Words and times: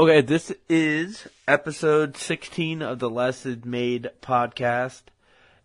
Okay, 0.00 0.20
this 0.20 0.52
is 0.68 1.26
episode 1.48 2.16
16 2.16 2.82
of 2.82 3.00
the 3.00 3.10
Less 3.10 3.44
Is 3.44 3.64
Made 3.64 4.12
podcast. 4.22 5.02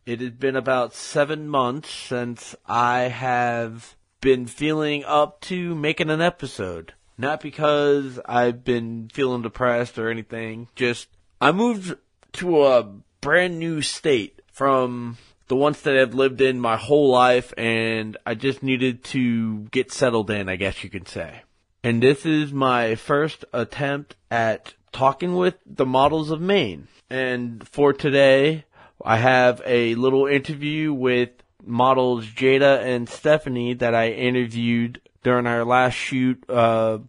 It 0.08 0.22
has 0.22 0.32
been 0.32 0.56
about 0.56 0.96
seven 0.96 1.48
months 1.48 1.92
since 1.92 2.56
I 2.66 3.02
have 3.02 3.96
been 4.22 4.48
feeling 4.48 5.04
up 5.04 5.40
to 5.42 5.76
making 5.76 6.10
an 6.10 6.20
episode. 6.20 6.96
Not 7.16 7.42
because 7.42 8.20
I've 8.26 8.64
been 8.64 9.12
feeling 9.14 9.44
depressed 9.44 10.00
or 10.00 10.10
anything, 10.10 10.68
just 10.74 11.10
I 11.40 11.52
moved 11.52 11.96
to 12.32 12.64
a 12.66 12.92
brand 13.22 13.60
new 13.60 13.84
state 13.84 14.42
from 14.52 15.20
the 15.48 15.56
ones 15.56 15.80
that 15.84 15.96
I've 15.96 16.16
lived 16.16 16.42
in 16.42 16.60
my 16.60 16.78
whole 16.78 17.12
life 17.12 17.54
and 17.56 18.18
I 18.26 18.34
just 18.34 18.64
needed 18.64 19.04
to 19.04 19.66
get 19.66 19.92
settled 19.92 20.32
in, 20.32 20.50
I 20.50 20.56
guess 20.56 20.84
you 20.84 20.90
could 20.90 21.08
say. 21.08 21.44
And 21.84 22.02
this 22.02 22.26
is 22.26 22.54
my 22.54 22.96
first 22.96 23.44
attempt 23.52 24.16
at 24.32 24.74
talking 24.94 25.36
with 25.36 25.56
the 25.66 25.86
models 25.86 26.32
of 26.32 26.40
Maine. 26.40 26.88
And 27.10 27.68
for 27.68 27.92
today, 27.92 28.64
I 29.04 29.18
have 29.18 29.62
a 29.66 29.94
little 29.96 30.26
interview 30.26 30.94
with 30.94 31.32
models 31.62 32.26
Jada 32.26 32.82
and 32.82 33.10
Stephanie 33.10 33.74
that 33.76 33.94
I 33.94 34.12
interviewed 34.12 35.02
during 35.24 35.46
our 35.46 35.66
last 35.66 35.96
shoot, 35.96 36.42
uh, 36.50 37.00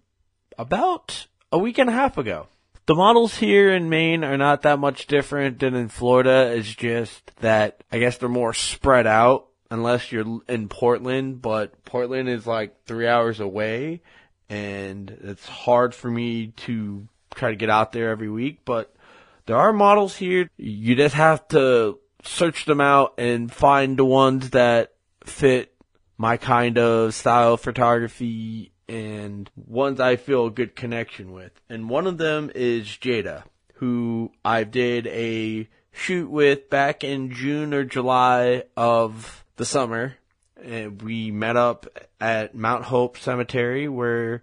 about 0.59 1.29
a 1.53 1.59
week 1.59 1.79
and 1.79 1.89
a 1.89 1.93
half 1.93 2.19
ago. 2.19 2.49
The 2.87 2.97
models 2.97 3.37
here 3.37 3.73
in 3.73 3.89
Maine 3.89 4.25
are 4.25 4.37
not 4.37 4.63
that 4.63 4.81
much 4.81 5.07
different 5.07 5.61
than 5.61 5.75
in 5.77 5.89
Florida. 5.89 6.53
It's 6.53 6.75
just 6.75 7.31
that 7.37 7.85
I 7.93 8.01
guess 8.01 8.19
they're 8.19 8.29
more 8.29 8.55
spread 8.55 9.07
out 9.07 9.47
unless 9.71 10.11
you're 10.11 10.41
in 10.49 10.69
Portland, 10.69 11.41
but 11.41 11.85
Portland 11.85 12.29
is 12.29 12.45
like 12.45 12.85
three 12.87 13.07
hours 13.07 13.39
away 13.39 14.03
and 14.49 15.11
it's 15.23 15.47
hard 15.47 15.95
for 15.95 16.11
me 16.11 16.49
to 16.49 17.09
try 17.35 17.51
to 17.51 17.57
get 17.57 17.71
out 17.71 17.93
there 17.93 18.11
every 18.11 18.29
week, 18.29 18.61
but 18.65 18.95
there 19.47 19.57
are 19.57 19.73
models 19.73 20.17
here. 20.17 20.49
You 20.57 20.95
just 20.95 21.15
have 21.15 21.47
to 21.49 21.99
search 22.23 22.65
them 22.65 22.81
out 22.81 23.15
and 23.19 23.53
find 23.53 23.99
the 23.99 24.05
ones 24.05 24.51
that 24.51 24.95
fit 25.25 25.75
my 26.17 26.37
kind 26.37 26.79
of 26.79 27.15
style 27.15 27.55
of 27.55 27.61
photography 27.61 28.73
and 28.89 29.51
ones 29.57 30.01
I 30.01 30.17
feel 30.17 30.47
a 30.47 30.51
good 30.51 30.77
connection 30.77 31.33
with. 31.33 31.53
And 31.69 31.89
one 31.89 32.07
of 32.07 32.19
them 32.19 32.51
is 32.55 32.87
Jada, 32.87 33.45
who 33.75 34.33
I 34.45 34.65
did 34.65 35.07
a 35.09 35.69
shoot 35.93 36.31
with 36.31 36.71
back 36.71 37.05
in 37.05 37.33
June 37.33 37.73
or 37.73 37.85
July 37.85 38.65
of 38.77 39.45
the 39.57 39.65
summer. 39.65 40.17
And 40.65 41.03
we 41.03 41.31
met 41.31 41.57
up 41.57 41.87
at 42.21 42.55
Mount 42.55 42.85
Hope 42.85 43.19
Cemetery 43.19 43.89
where 43.89 44.43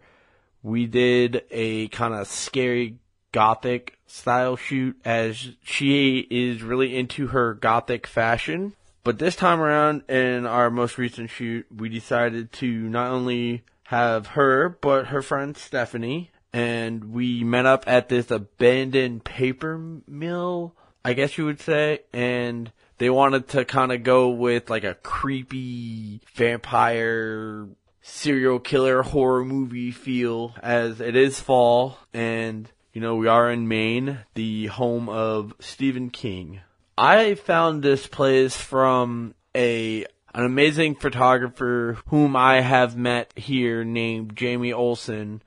we 0.62 0.86
did 0.86 1.44
a 1.50 1.88
kind 1.88 2.14
of 2.14 2.28
scary 2.28 2.98
gothic 3.32 3.98
style 4.06 4.56
shoot 4.56 5.00
as 5.04 5.52
she 5.64 6.20
is 6.30 6.62
really 6.62 6.96
into 6.96 7.28
her 7.28 7.54
gothic 7.54 8.06
fashion. 8.06 8.74
But 9.04 9.18
this 9.18 9.36
time 9.36 9.60
around 9.60 10.04
in 10.10 10.46
our 10.46 10.70
most 10.70 10.98
recent 10.98 11.32
shoot, 11.32 11.66
we 11.76 11.90
decided 11.90 12.52
to 12.54 12.68
not 12.68 13.10
only 13.10 13.64
have 13.86 14.28
her, 14.28 14.70
but 14.70 15.08
her 15.08 15.22
friend 15.22 15.58
Stephanie, 15.58 16.30
and 16.54 17.12
we 17.14 17.44
met 17.44 17.66
up 17.66 17.84
at 17.88 18.10
this 18.10 18.30
abandoned 18.30 19.24
paper 19.24 19.80
mill, 20.08 20.76
I 21.04 21.14
guess 21.14 21.38
you 21.38 21.46
would 21.46 21.60
say, 21.60 22.02
and 22.14 22.72
they 23.02 23.10
wanted 23.10 23.48
to 23.48 23.66
kind 23.66 23.92
of 23.92 24.04
go 24.04 24.30
with 24.30 24.70
like 24.70 24.84
a 24.84 24.94
creepy 24.94 26.22
vampire 26.36 27.68
serial 28.04 28.60
killer 28.60 29.02
horror 29.02 29.44
movie 29.44 29.90
feel 29.90 30.54
as 30.62 31.02
it 31.02 31.16
is 31.16 31.40
fall 31.40 31.98
and 32.14 32.72
you 32.94 33.02
know 33.02 33.16
we 33.16 33.28
are 33.28 33.50
in 33.50 33.68
Maine, 33.68 34.20
the 34.36 34.68
home 34.68 35.10
of 35.10 35.56
Stephen 35.60 36.12
King. 36.12 36.62
I 36.96 37.34
found 37.34 37.82
this 37.82 38.06
place 38.06 38.56
from 38.56 39.34
a 39.56 40.06
an 40.36 40.46
amazing 40.46 40.94
photographer 40.94 41.98
whom 42.10 42.36
I 42.36 42.62
have 42.62 42.96
met 42.96 43.34
here 43.36 43.84
named 43.84 44.36
Jamie 44.36 44.74
Olson 44.74 45.42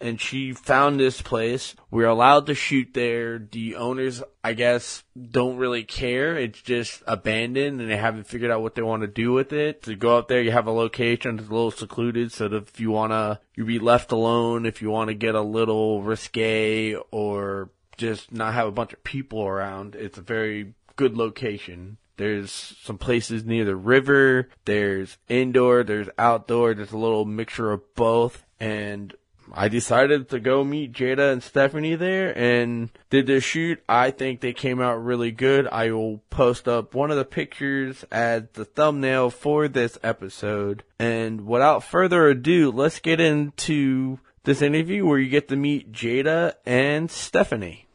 and 0.00 0.20
she 0.20 0.52
found 0.52 0.98
this 0.98 1.20
place. 1.20 1.74
We're 1.90 2.08
allowed 2.08 2.46
to 2.46 2.54
shoot 2.54 2.94
there. 2.94 3.38
The 3.38 3.76
owners, 3.76 4.22
I 4.42 4.54
guess, 4.54 5.04
don't 5.30 5.58
really 5.58 5.84
care. 5.84 6.36
It's 6.36 6.60
just 6.62 7.02
abandoned 7.06 7.80
and 7.80 7.90
they 7.90 7.96
haven't 7.96 8.26
figured 8.26 8.50
out 8.50 8.62
what 8.62 8.74
they 8.74 8.82
want 8.82 9.02
to 9.02 9.08
do 9.08 9.32
with 9.32 9.52
it. 9.52 9.82
To 9.82 9.94
go 9.94 10.16
out 10.16 10.28
there, 10.28 10.42
you 10.42 10.52
have 10.52 10.66
a 10.66 10.72
location 10.72 11.36
that's 11.36 11.48
a 11.48 11.52
little 11.52 11.70
secluded 11.70 12.32
so 12.32 12.48
that 12.48 12.68
if 12.68 12.80
you 12.80 12.90
want 12.90 13.12
to, 13.12 13.40
you 13.54 13.64
be 13.64 13.78
left 13.78 14.12
alone, 14.12 14.66
if 14.66 14.80
you 14.80 14.90
want 14.90 15.08
to 15.08 15.14
get 15.14 15.34
a 15.34 15.42
little 15.42 16.02
risque 16.02 16.94
or 17.10 17.70
just 17.96 18.32
not 18.32 18.54
have 18.54 18.66
a 18.66 18.72
bunch 18.72 18.92
of 18.92 19.04
people 19.04 19.42
around, 19.42 19.94
it's 19.94 20.18
a 20.18 20.22
very 20.22 20.74
good 20.96 21.16
location. 21.16 21.98
There's 22.16 22.76
some 22.82 22.98
places 22.98 23.46
near 23.46 23.64
the 23.64 23.76
river. 23.76 24.50
There's 24.66 25.16
indoor. 25.28 25.82
There's 25.82 26.10
outdoor. 26.18 26.74
There's 26.74 26.92
a 26.92 26.98
little 26.98 27.24
mixture 27.24 27.72
of 27.72 27.94
both. 27.94 28.44
And 28.58 29.14
I 29.52 29.68
decided 29.68 30.28
to 30.30 30.40
go 30.40 30.64
meet 30.64 30.92
Jada 30.92 31.32
and 31.32 31.42
Stephanie 31.42 31.96
there 31.96 32.36
and 32.36 32.90
did 33.10 33.26
the 33.26 33.40
shoot. 33.40 33.82
I 33.88 34.10
think 34.10 34.40
they 34.40 34.52
came 34.52 34.80
out 34.80 35.04
really 35.04 35.30
good. 35.30 35.66
I 35.66 35.90
will 35.90 36.18
post 36.30 36.68
up 36.68 36.94
one 36.94 37.10
of 37.10 37.16
the 37.16 37.24
pictures 37.24 38.04
as 38.10 38.44
the 38.52 38.64
thumbnail 38.64 39.30
for 39.30 39.68
this 39.68 39.98
episode. 40.02 40.84
And 40.98 41.46
without 41.46 41.82
further 41.82 42.28
ado, 42.28 42.70
let's 42.70 43.00
get 43.00 43.20
into 43.20 44.18
this 44.44 44.62
interview 44.62 45.06
where 45.06 45.18
you 45.18 45.28
get 45.28 45.48
to 45.48 45.56
meet 45.56 45.92
Jada 45.92 46.54
and 46.64 47.10
Stephanie. 47.10 47.86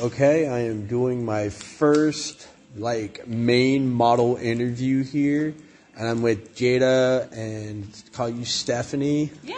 Okay, 0.00 0.48
I 0.48 0.60
am 0.60 0.86
doing 0.86 1.24
my 1.24 1.48
first 1.48 2.48
like 2.76 3.26
Maine 3.28 3.88
model 3.88 4.36
interview 4.36 5.04
here 5.04 5.54
and 5.96 6.08
I'm 6.08 6.22
with 6.22 6.56
Jada 6.56 7.30
and 7.32 7.86
call 8.12 8.28
you 8.28 8.44
Stephanie. 8.44 9.30
Yeah. 9.42 9.56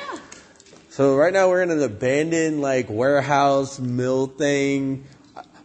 So 0.90 1.14
right 1.16 1.32
now 1.32 1.48
we're 1.48 1.62
in 1.62 1.70
an 1.70 1.82
abandoned 1.82 2.60
like 2.60 2.88
warehouse 2.88 3.78
mill 3.78 4.26
thing. 4.26 5.04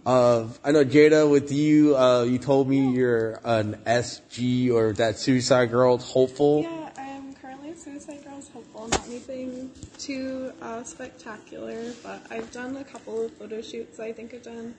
Uh, 0.05 0.47
I 0.63 0.71
know 0.71 0.83
Jada 0.83 1.29
with 1.29 1.51
you. 1.51 1.95
Uh, 1.95 2.23
you 2.23 2.39
told 2.39 2.67
me 2.67 2.91
you're 2.91 3.39
an 3.43 3.75
SG 3.85 4.71
or 4.73 4.93
that 4.93 5.19
Suicide 5.19 5.69
Girls 5.69 6.09
hopeful. 6.09 6.63
Yeah, 6.63 6.89
I 6.97 7.01
am 7.01 7.35
currently 7.35 7.69
a 7.69 7.77
Suicide 7.77 8.23
Girls 8.25 8.49
hopeful. 8.49 8.87
Not 8.87 9.07
anything 9.07 9.71
too 9.99 10.53
uh, 10.61 10.83
spectacular, 10.83 11.93
but 12.01 12.25
I've 12.31 12.51
done 12.51 12.77
a 12.77 12.83
couple 12.83 13.25
of 13.25 13.31
photo 13.33 13.61
shoots. 13.61 13.99
I 13.99 14.11
think 14.11 14.33
I've 14.33 14.43
done 14.43 14.73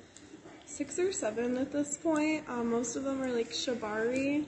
six 0.67 0.99
or 0.99 1.13
seven 1.13 1.57
at 1.57 1.71
this 1.71 1.97
point. 1.99 2.49
Um, 2.49 2.71
most 2.71 2.97
of 2.97 3.05
them 3.05 3.23
are 3.23 3.31
like 3.31 3.51
shibari 3.51 4.45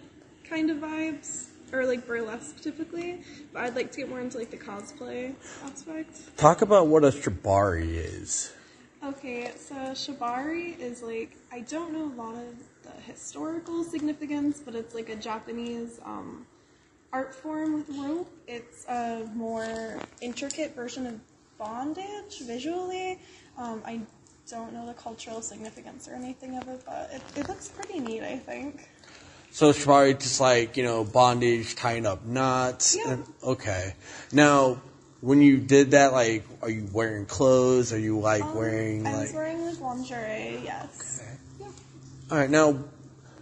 kind 0.48 0.70
of 0.70 0.78
vibes 0.78 1.48
or 1.72 1.86
like 1.86 2.06
burlesque 2.06 2.60
typically, 2.60 3.20
but 3.52 3.62
I'd 3.64 3.74
like 3.74 3.90
to 3.92 3.98
get 3.98 4.08
more 4.08 4.20
into 4.20 4.38
like 4.38 4.50
the 4.50 4.56
cosplay 4.56 5.34
aspect. 5.64 6.36
Talk 6.36 6.62
about 6.62 6.86
what 6.86 7.04
a 7.04 7.08
shibari 7.08 7.94
is. 7.94 8.52
Okay, 9.04 9.52
so 9.56 9.74
shibari 9.74 10.78
is 10.78 11.02
like 11.02 11.36
I 11.52 11.60
don't 11.60 11.92
know 11.92 12.04
a 12.04 12.16
lot 12.20 12.36
of 12.36 12.54
the 12.82 13.00
historical 13.02 13.84
significance, 13.84 14.60
but 14.64 14.74
it's 14.74 14.94
like 14.94 15.08
a 15.08 15.16
Japanese 15.16 16.00
um, 16.04 16.46
art 17.12 17.34
form 17.34 17.74
with 17.74 17.88
rope. 17.90 18.30
It's 18.46 18.86
a 18.88 19.28
more 19.34 19.98
intricate 20.20 20.74
version 20.74 21.06
of 21.06 21.20
bondage 21.58 22.40
visually. 22.42 23.20
Um, 23.58 23.82
I 23.84 24.00
don't 24.48 24.72
know 24.72 24.86
the 24.86 24.94
cultural 24.94 25.42
significance 25.42 26.08
or 26.08 26.14
anything 26.14 26.56
of 26.56 26.68
it, 26.68 26.82
but 26.86 27.10
it, 27.12 27.22
it 27.40 27.48
looks 27.48 27.68
pretty 27.68 28.00
neat. 28.00 28.22
I 28.22 28.36
think. 28.36 28.88
So 29.54 29.70
it's 29.70 29.84
probably 29.84 30.14
just 30.14 30.40
like, 30.40 30.76
you 30.76 30.82
know, 30.82 31.04
bondage, 31.04 31.76
tying 31.76 32.06
up 32.06 32.26
knots. 32.26 32.96
Yeah. 32.96 33.18
Okay. 33.40 33.94
Now, 34.32 34.80
when 35.20 35.40
you 35.40 35.58
did 35.58 35.92
that, 35.92 36.12
like, 36.12 36.42
are 36.60 36.68
you 36.68 36.88
wearing 36.92 37.24
clothes? 37.24 37.92
Are 37.92 37.98
you 37.98 38.18
like 38.18 38.42
Um, 38.42 38.56
wearing 38.56 39.06
I 39.06 39.12
like? 39.12 39.20
was 39.26 39.32
wearing 39.32 39.64
like 39.64 39.80
lingerie, 39.80 40.60
yes. 40.64 41.20
Okay. 41.22 41.30
Yeah. 41.60 41.66
All 42.32 42.38
right, 42.38 42.50
now, 42.50 42.80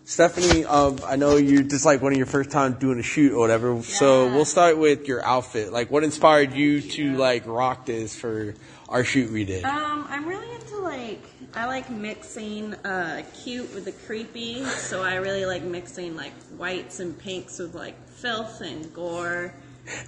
Stephanie, 0.05 0.67
um, 0.67 0.99
I 1.07 1.17
know 1.17 1.37
you 1.37 1.63
just 1.63 1.87
like 1.87 2.03
one 2.03 2.13
of 2.13 2.19
your 2.19 2.27
first 2.27 2.51
time 2.51 2.75
doing 2.75 3.01
a 3.01 3.03
shoot 3.03 3.33
or 3.33 3.39
whatever. 3.39 3.75
Yeah. 3.77 3.81
So 3.81 4.27
we'll 4.35 4.45
start 4.45 4.77
with 4.77 5.09
your 5.09 5.25
outfit. 5.25 5.73
Like, 5.73 5.91
what 5.91 6.05
inspired 6.05 6.53
you 6.53 6.83
to 6.83 7.17
like 7.17 7.45
rock 7.47 7.87
this 7.87 8.15
for 8.15 8.55
our 8.93 9.05
shoot 9.05 9.31
we 9.33 9.45
did? 9.45 9.65
Um, 9.65 10.07
I'm 10.09 10.29
really 10.29 10.55
into 10.55 10.77
like 10.77 11.25
I 11.55 11.67
like 11.67 11.91
mixing 11.91 12.75
uh, 12.75 13.23
cute 13.43 13.75
with 13.75 13.87
the 13.87 13.93
creepy, 13.93 14.65
so 14.65 15.03
I 15.03 15.17
really 15.17 15.47
like 15.47 15.63
mixing 15.63 16.15
like 16.15 16.35
whites 16.57 17.01
and 17.01 17.19
pinks 17.19 17.59
with 17.59 17.75
like 17.75 17.97
filth 18.09 18.61
and 18.61 18.93
gore. 18.95 19.55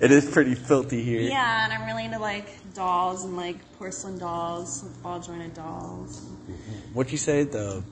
It 0.01 0.13
is 0.13 0.31
pretty 0.31 0.55
filthy 0.55 1.03
here. 1.03 1.23
Yeah, 1.23 1.65
and 1.65 1.73
I'm 1.73 1.87
really 1.87 2.05
into 2.05 2.19
like 2.19 2.47
dolls 2.75 3.25
and 3.25 3.37
like 3.37 3.57
porcelain 3.79 4.19
dolls, 4.19 4.83
ball 5.03 5.19
jointed 5.19 5.55
dolls. 5.55 6.23
What'd 6.93 7.11
you 7.11 7.19
say? 7.19 7.45
The 7.45 7.83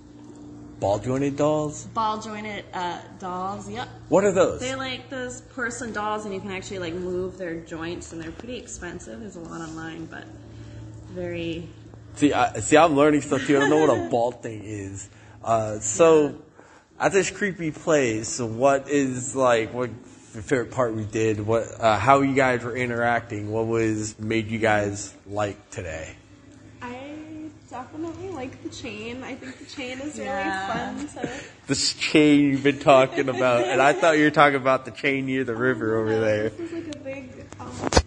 ball 0.78 0.98
jointed 0.98 1.36
dolls? 1.36 1.86
Ball 1.86 2.20
jointed 2.20 2.64
uh, 2.74 3.00
dolls. 3.18 3.68
Yep. 3.68 3.88
What 4.10 4.24
are 4.24 4.32
those? 4.32 4.60
They're 4.60 4.76
like 4.76 5.08
those 5.08 5.40
porcelain 5.40 5.92
dolls, 5.92 6.26
and 6.26 6.34
you 6.34 6.40
can 6.40 6.50
actually 6.50 6.80
like 6.80 6.94
move 6.94 7.38
their 7.38 7.60
joints, 7.60 8.12
and 8.12 8.22
they're 8.22 8.30
pretty 8.30 8.58
expensive. 8.58 9.20
There's 9.20 9.36
a 9.36 9.40
lot 9.40 9.62
online, 9.62 10.04
but 10.04 10.24
very. 11.12 11.68
See, 12.16 12.32
I, 12.32 12.60
see, 12.60 12.76
I'm 12.76 12.94
learning 12.94 13.22
stuff 13.22 13.46
too. 13.46 13.56
I 13.56 13.60
don't 13.60 13.70
know 13.70 13.78
what 13.86 13.90
a 14.06 14.08
ball 14.10 14.32
thing 14.32 14.62
is. 14.64 15.08
Uh, 15.42 15.78
so, 15.80 16.36
at 17.00 17.12
this 17.12 17.30
creepy 17.30 17.70
place, 17.70 18.38
what 18.40 18.88
is 18.88 19.34
like 19.34 19.72
what 19.72 19.90
your 20.34 20.42
favorite 20.42 20.70
part 20.72 20.94
we 20.94 21.04
did? 21.04 21.40
What, 21.46 21.64
uh, 21.80 21.98
how 21.98 22.20
you 22.22 22.34
guys 22.34 22.62
were 22.64 22.76
interacting? 22.76 23.50
What 23.50 23.66
was 23.66 24.18
made 24.18 24.48
you 24.48 24.58
guys 24.58 25.14
like 25.26 25.70
today? 25.70 26.16
I 26.80 27.14
definitely 27.70 28.28
like 28.30 28.62
the 28.62 28.68
chain. 28.70 29.22
I 29.22 29.34
think 29.34 29.58
the 29.58 29.64
chain 29.64 29.98
is 30.00 30.16
really 30.18 30.24
Yeah. 30.28 30.94
fun 30.94 31.08
to. 31.08 31.30
This 31.66 31.94
chain 31.94 32.40
you've 32.50 32.62
been 32.62 32.78
talking 32.78 33.28
about, 33.28 33.64
and 33.64 33.80
I 33.80 33.92
thought 33.94 34.18
you 34.18 34.24
were 34.24 34.30
talking 34.30 34.56
about 34.56 34.84
the 34.84 34.90
chain 34.90 35.26
near 35.26 35.44
the 35.44 35.54
river 35.54 35.96
over 35.96 36.10
No, 36.12 36.20
there. 36.20 36.48
This 36.50 36.72
is 36.72 36.72
like 36.72 36.94
a 36.94 36.98
big, 36.98 37.46
um, 37.60 37.70
very 37.72 37.90
like 37.90 38.04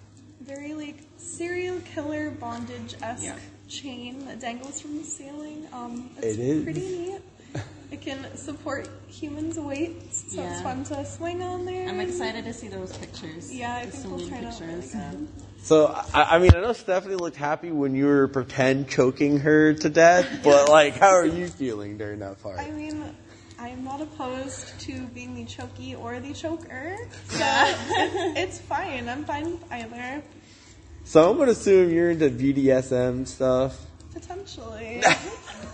serial 1.39 1.79
killer 1.81 2.29
bondage 2.31 2.95
esque 3.01 3.23
Yeah. 3.23 3.35
chain 3.67 4.25
that 4.25 4.39
dangles 4.39 4.79
from 4.81 4.97
the 4.97 5.03
ceiling. 5.03 5.67
Um, 5.73 6.09
it's 6.17 6.37
It 6.37 6.39
is. 6.39 6.63
pretty 6.63 6.79
neat. 6.81 7.21
It 7.91 8.01
can 8.01 8.35
support 8.35 8.89
humans' 9.07 9.57
weight, 9.59 10.11
so 10.11 10.41
it's 10.41 10.61
fun 10.61 10.83
to 10.85 11.05
swing 11.05 11.43
on 11.43 11.65
there. 11.65 11.87
I'm 11.87 11.99
excited 11.99 12.43
to 12.45 12.51
see 12.53 12.67
those 12.67 12.91
pictures. 12.97 13.53
Yeah, 13.53 13.73
I 13.75 13.83
There's 13.83 13.95
think 13.95 14.07
we'll 14.09 14.17
neat 14.25 14.29
turn 14.29 14.45
out 14.45 14.59
really 14.59 14.81
good. 14.81 15.27
So, 15.61 15.87
I, 16.13 16.35
I 16.35 16.39
mean, 16.39 16.53
I 16.55 16.61
know 16.61 16.73
Stephanie 16.73 17.15
looked 17.15 17.37
happy 17.37 17.71
when 17.71 17.93
you 17.95 18.07
were 18.07 18.27
pretend 18.27 18.89
choking 18.89 19.39
her 19.41 19.73
to 19.75 19.89
death, 19.89 20.27
but 20.43 20.67
like, 20.67 20.95
how 20.97 21.11
are 21.11 21.25
you 21.25 21.47
feeling 21.47 21.97
during 21.97 22.19
that 22.19 22.41
part? 22.41 22.59
I 22.59 22.71
mean, 22.71 23.03
I'm 23.59 23.83
not 23.83 24.01
opposed 24.01 24.77
to 24.81 25.05
being 25.13 25.35
the 25.35 25.45
chokey 25.45 25.97
or 25.97 26.19
the 26.19 26.33
choker, 26.33 26.97
so 27.29 27.45
it's 28.35 28.59
fine. 28.59 29.07
I'm 29.07 29.23
fine 29.25 29.51
with 29.51 29.71
either. 29.71 30.23
So 31.05 31.29
I'm 31.31 31.37
gonna 31.37 31.51
assume 31.51 31.91
you're 31.91 32.09
into 32.11 32.29
BDSM 32.29 33.27
stuff. 33.27 33.79
Potentially. 34.13 35.01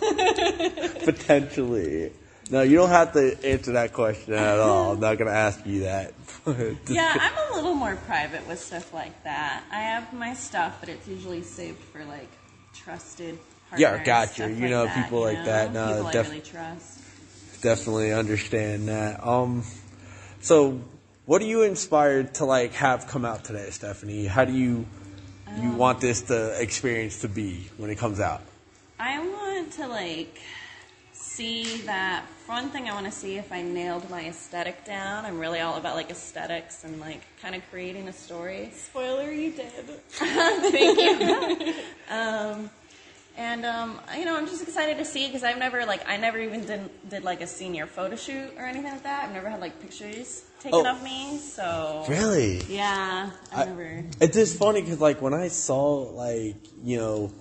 Potentially. 1.06 2.12
No, 2.50 2.64
you 2.64 2.76
don't 2.76 2.90
have 2.90 3.14
to 3.14 3.38
answer 3.46 3.72
that 3.74 3.94
question 3.94 4.34
at 4.34 4.60
all. 4.60 4.92
I'm 4.92 5.00
not 5.00 5.18
gonna 5.18 5.32
ask 5.32 5.66
you 5.66 5.82
that. 5.82 6.14
Yeah, 6.88 7.16
I'm 7.20 7.54
a 7.54 7.56
little 7.56 7.76
more 7.76 7.96
private 8.08 8.46
with 8.48 8.60
stuff 8.60 8.94
like 8.96 9.24
that. 9.24 9.64
I 9.72 9.76
have 9.82 10.12
my 10.12 10.34
stuff, 10.34 10.78
but 10.80 10.90
it's 10.90 11.08
usually 11.08 11.44
saved 11.44 11.80
for 11.80 12.04
like 12.06 12.30
trusted. 12.74 13.38
Yeah, 13.78 13.90
partners, 13.90 14.06
gotcha. 14.08 14.34
stuff 14.34 14.50
You 14.50 14.56
like 14.62 14.70
know, 14.72 14.86
that, 14.86 15.04
people 15.06 15.20
you 15.20 15.26
like 15.26 15.38
know? 15.38 15.46
that, 15.46 15.74
no, 15.74 15.88
people 15.98 16.12
def- 16.12 16.26
I 16.26 16.30
really 16.30 16.42
trust. 16.42 17.00
definitely 17.62 18.12
understand 18.12 18.88
that. 18.90 19.26
Um, 19.26 19.64
so 20.42 20.82
what 21.26 21.42
are 21.44 21.46
you 21.46 21.62
inspired 21.62 22.34
to 22.36 22.46
like 22.46 22.74
have 22.74 23.08
come 23.08 23.24
out 23.24 23.46
today, 23.46 23.70
Stephanie? 23.70 24.26
How 24.26 24.44
do 24.44 24.52
you 24.54 24.86
you 25.58 25.72
want 25.72 26.00
this 26.00 26.22
to 26.24 26.62
experience 26.62 27.22
to 27.22 27.28
be 27.28 27.68
when 27.78 27.90
it 27.90 27.98
comes 27.98 28.20
out? 28.20 28.42
I 29.00 29.20
want 29.20 29.72
to 29.74 29.88
like 29.88 30.40
see 31.12 31.78
that. 31.86 32.26
For 32.46 32.52
one 32.52 32.70
thing, 32.70 32.90
I 32.90 32.94
want 32.94 33.06
to 33.06 33.12
see 33.12 33.38
if 33.38 33.52
I 33.52 33.62
nailed 33.62 34.10
my 34.10 34.26
aesthetic 34.28 34.86
down. 34.86 35.26
I'm 35.26 35.40
really 35.40 35.60
all 35.60 35.78
about 35.78 35.96
like 35.96 36.10
aesthetics 36.10 36.84
and 36.84 37.00
like 37.00 37.22
kind 37.42 37.56
of 37.56 37.62
creating 37.70 38.08
a 38.08 38.14
story. 38.14 38.72
Spoiler, 38.74 39.32
you 39.32 39.52
did. 39.52 39.72
Thank 40.10 41.00
you. 41.00 41.74
um, 42.10 42.70
and 43.38 43.66
um, 43.66 44.00
you 44.18 44.26
know, 44.26 44.36
I'm 44.38 44.46
just 44.48 44.62
excited 44.62 44.98
to 44.98 45.06
see 45.06 45.28
because 45.28 45.44
I've 45.44 45.58
never 45.58 45.86
like 45.86 46.08
I 46.08 46.18
never 46.18 46.38
even 46.40 46.66
did 46.66 46.90
did 47.10 47.24
like 47.24 47.42
a 47.42 47.48
senior 47.48 47.86
photo 47.88 48.16
shoot 48.16 48.52
or 48.58 48.64
anything 48.66 48.92
like 48.92 49.04
that. 49.04 49.24
I've 49.26 49.34
never 49.34 49.50
had 49.50 49.60
like 49.62 49.80
pictures 49.82 50.44
taken 50.60 50.86
Oh. 50.86 50.92
of 50.92 51.02
me, 51.04 51.38
so 51.40 52.06
Really? 52.08 52.62
yeah, 52.70 53.32
I've 53.54 53.60
I- 53.60 53.66
never. 53.66 54.04
It's 54.20 54.36
just 54.36 54.58
funny 54.58 54.82
because 54.82 55.00
like 55.00 55.22
when 55.22 55.34
I 55.34 55.48
saw 55.48 56.00
like 56.12 56.56
you 56.84 56.98
know 56.98 57.32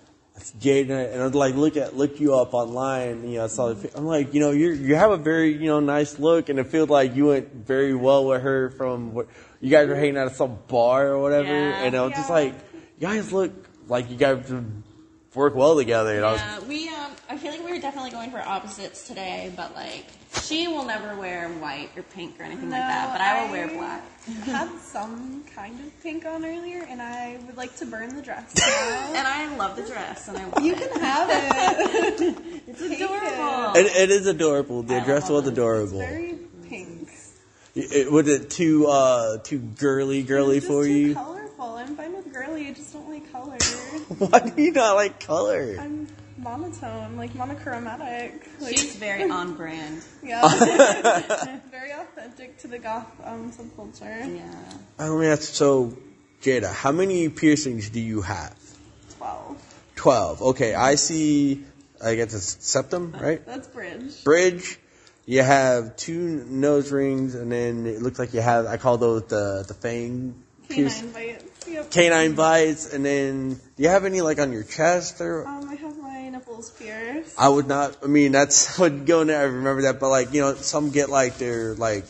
Jada 0.58 1.12
and 1.12 1.22
I'd 1.22 1.34
like 1.34 1.54
look 1.54 1.76
at 1.76 1.96
look 1.96 2.18
you 2.18 2.34
up 2.34 2.54
online, 2.54 3.28
you 3.28 3.38
know, 3.38 3.44
I 3.44 3.48
saw 3.48 3.74
the, 3.74 3.90
I'm 3.94 4.06
like 4.06 4.32
you 4.32 4.40
know 4.40 4.52
you 4.52 4.72
you 4.72 4.94
have 4.94 5.10
a 5.10 5.18
very 5.18 5.52
you 5.52 5.66
know 5.66 5.80
nice 5.80 6.18
look 6.18 6.48
and 6.48 6.58
it 6.58 6.68
feels 6.68 6.88
like 6.88 7.14
you 7.14 7.26
went 7.26 7.52
very 7.52 7.94
well 7.94 8.24
with 8.26 8.40
her 8.42 8.70
from 8.70 9.12
what 9.12 9.26
you 9.60 9.68
guys 9.70 9.86
were 9.88 9.94
hanging 9.96 10.16
out 10.16 10.28
at 10.28 10.36
some 10.36 10.58
bar 10.68 11.08
or 11.08 11.18
whatever, 11.20 11.48
Yeah. 11.48 11.82
and 11.84 11.94
I 11.94 12.02
was 12.02 12.12
just 12.14 12.30
like 12.30 12.54
you 12.98 13.06
guys 13.08 13.32
look 13.32 13.52
like 13.86 14.08
you 14.10 14.16
guys 14.16 14.50
work 15.34 15.54
well 15.54 15.76
together, 15.76 16.16
and 16.16 16.24
I 16.24 16.32
was 16.32 16.40
Yeah, 16.40 16.60
we 16.68 16.88
um, 16.88 17.12
I 17.28 17.36
feel 17.36 17.52
like 17.52 17.64
we 17.64 17.72
were 17.72 17.80
definitely 17.80 18.10
going 18.10 18.30
for 18.30 18.40
opposites 18.40 19.06
today, 19.06 19.52
but 19.56 19.74
like 19.74 20.06
she 20.42 20.68
will 20.68 20.84
never 20.84 21.16
wear 21.16 21.48
white 21.48 21.90
or 21.96 22.02
pink 22.02 22.38
or 22.40 22.44
anything 22.44 22.70
like 22.70 22.80
that, 22.80 23.12
but 23.12 23.20
I 23.20 23.44
will 23.44 23.50
wear 23.52 23.66
I- 23.66 23.74
black. 23.74 24.02
had 24.44 24.78
some 24.80 25.44
kind 25.54 25.78
of 25.80 26.02
pink 26.02 26.24
on 26.26 26.44
earlier, 26.44 26.84
and 26.88 27.00
I 27.02 27.38
would 27.46 27.56
like 27.56 27.74
to 27.76 27.86
burn 27.86 28.14
the 28.14 28.22
dress. 28.22 28.52
And 29.10 29.26
I 29.26 29.56
love 29.56 29.76
the 29.76 29.82
dress, 29.82 30.28
and 30.28 30.38
I 30.38 30.44
love 30.46 30.62
you 30.62 30.74
it. 30.74 30.78
can 30.92 31.00
have 31.00 31.28
it. 31.30 32.36
It's 32.68 32.78
Take 32.80 33.00
adorable. 33.00 33.72
it, 33.74 33.86
it 33.86 34.10
is 34.10 34.26
adorable. 34.26 34.82
The 34.82 34.96
I 34.98 35.04
dress 35.04 35.28
was 35.28 35.46
it. 35.46 35.52
adorable. 35.52 35.98
Very 35.98 36.38
pink. 36.68 37.08
It, 37.74 38.10
was 38.10 38.28
it 38.28 38.50
too 38.50 38.86
uh 38.88 39.38
too 39.38 39.58
girly 39.58 40.22
girly 40.22 40.58
It's 40.58 40.66
just 40.66 40.76
for 40.76 40.84
too 40.84 40.92
you? 40.92 41.14
colorful. 41.14 41.74
I'm 41.76 41.96
fine 41.96 42.12
with 42.14 42.32
girly. 42.32 42.68
I 42.68 42.72
just 42.72 42.92
don't 42.92 43.08
like 43.08 43.30
color. 43.32 43.56
Why 44.18 44.40
do 44.40 44.60
you 44.62 44.72
not 44.72 44.94
like 44.96 45.20
color? 45.20 45.76
I'm 45.78 46.08
monotone, 46.36 47.16
like 47.16 47.34
monochromatic. 47.34 48.48
Like, 48.60 48.76
She's 48.76 48.96
very 48.96 49.30
on 49.30 49.54
brand. 49.54 50.02
yeah, 50.22 51.60
very 51.70 51.92
authentic 51.92 52.58
to 52.58 52.68
the 52.68 52.78
goth 52.78 53.06
um, 53.22 53.52
subculture. 53.52 54.36
Yeah. 54.36 54.52
I 54.98 55.08
mean, 55.10 55.20
that's 55.20 55.48
so, 55.48 55.96
Jada, 56.42 56.72
how 56.72 56.90
many 56.92 57.28
piercings 57.28 57.90
do 57.90 58.00
you 58.00 58.22
have? 58.22 58.56
Twelve. 59.16 59.62
12. 59.96 60.42
Okay, 60.42 60.74
I 60.74 60.94
see, 60.96 61.62
I 62.02 62.14
guess 62.16 62.34
it's 62.34 62.56
septum, 62.66 63.12
right? 63.12 63.44
That's 63.46 63.68
bridge. 63.68 64.24
Bridge. 64.24 64.78
You 65.26 65.42
have 65.42 65.94
two 65.96 66.44
nose 66.48 66.90
rings, 66.90 67.34
and 67.36 67.52
then 67.52 67.86
it 67.86 68.02
looks 68.02 68.18
like 68.18 68.34
you 68.34 68.40
have, 68.40 68.66
I 68.66 68.76
call 68.78 68.96
those 68.98 69.24
the, 69.26 69.64
the 69.68 69.74
fang 69.74 70.34
pierce- 70.68 70.98
Canine 70.98 71.12
bites. 71.12 71.44
Yep. 71.68 71.90
Canine 71.90 72.34
bites, 72.34 72.92
and 72.92 73.04
then, 73.04 73.54
do 73.54 73.82
you 73.82 73.88
have 73.88 74.04
any, 74.04 74.20
like, 74.22 74.38
on 74.38 74.52
your 74.52 74.62
chest, 74.64 75.20
or? 75.20 75.46
Um, 75.46 75.68
I 75.68 75.74
have 75.74 75.96
my 75.98 76.28
nipples 76.28 76.70
pierced. 76.70 77.38
I 77.38 77.48
would 77.48 77.66
not, 77.66 77.96
I 78.02 78.06
mean, 78.06 78.32
that's, 78.32 78.78
would 78.78 79.06
go 79.06 79.20
in 79.22 79.28
there, 79.28 79.40
I 79.40 79.44
remember 79.44 79.82
that, 79.82 80.00
but, 80.00 80.08
like, 80.10 80.32
you 80.32 80.40
know, 80.40 80.54
some 80.54 80.90
get, 80.90 81.08
like, 81.10 81.38
their, 81.38 81.74
like, 81.74 82.06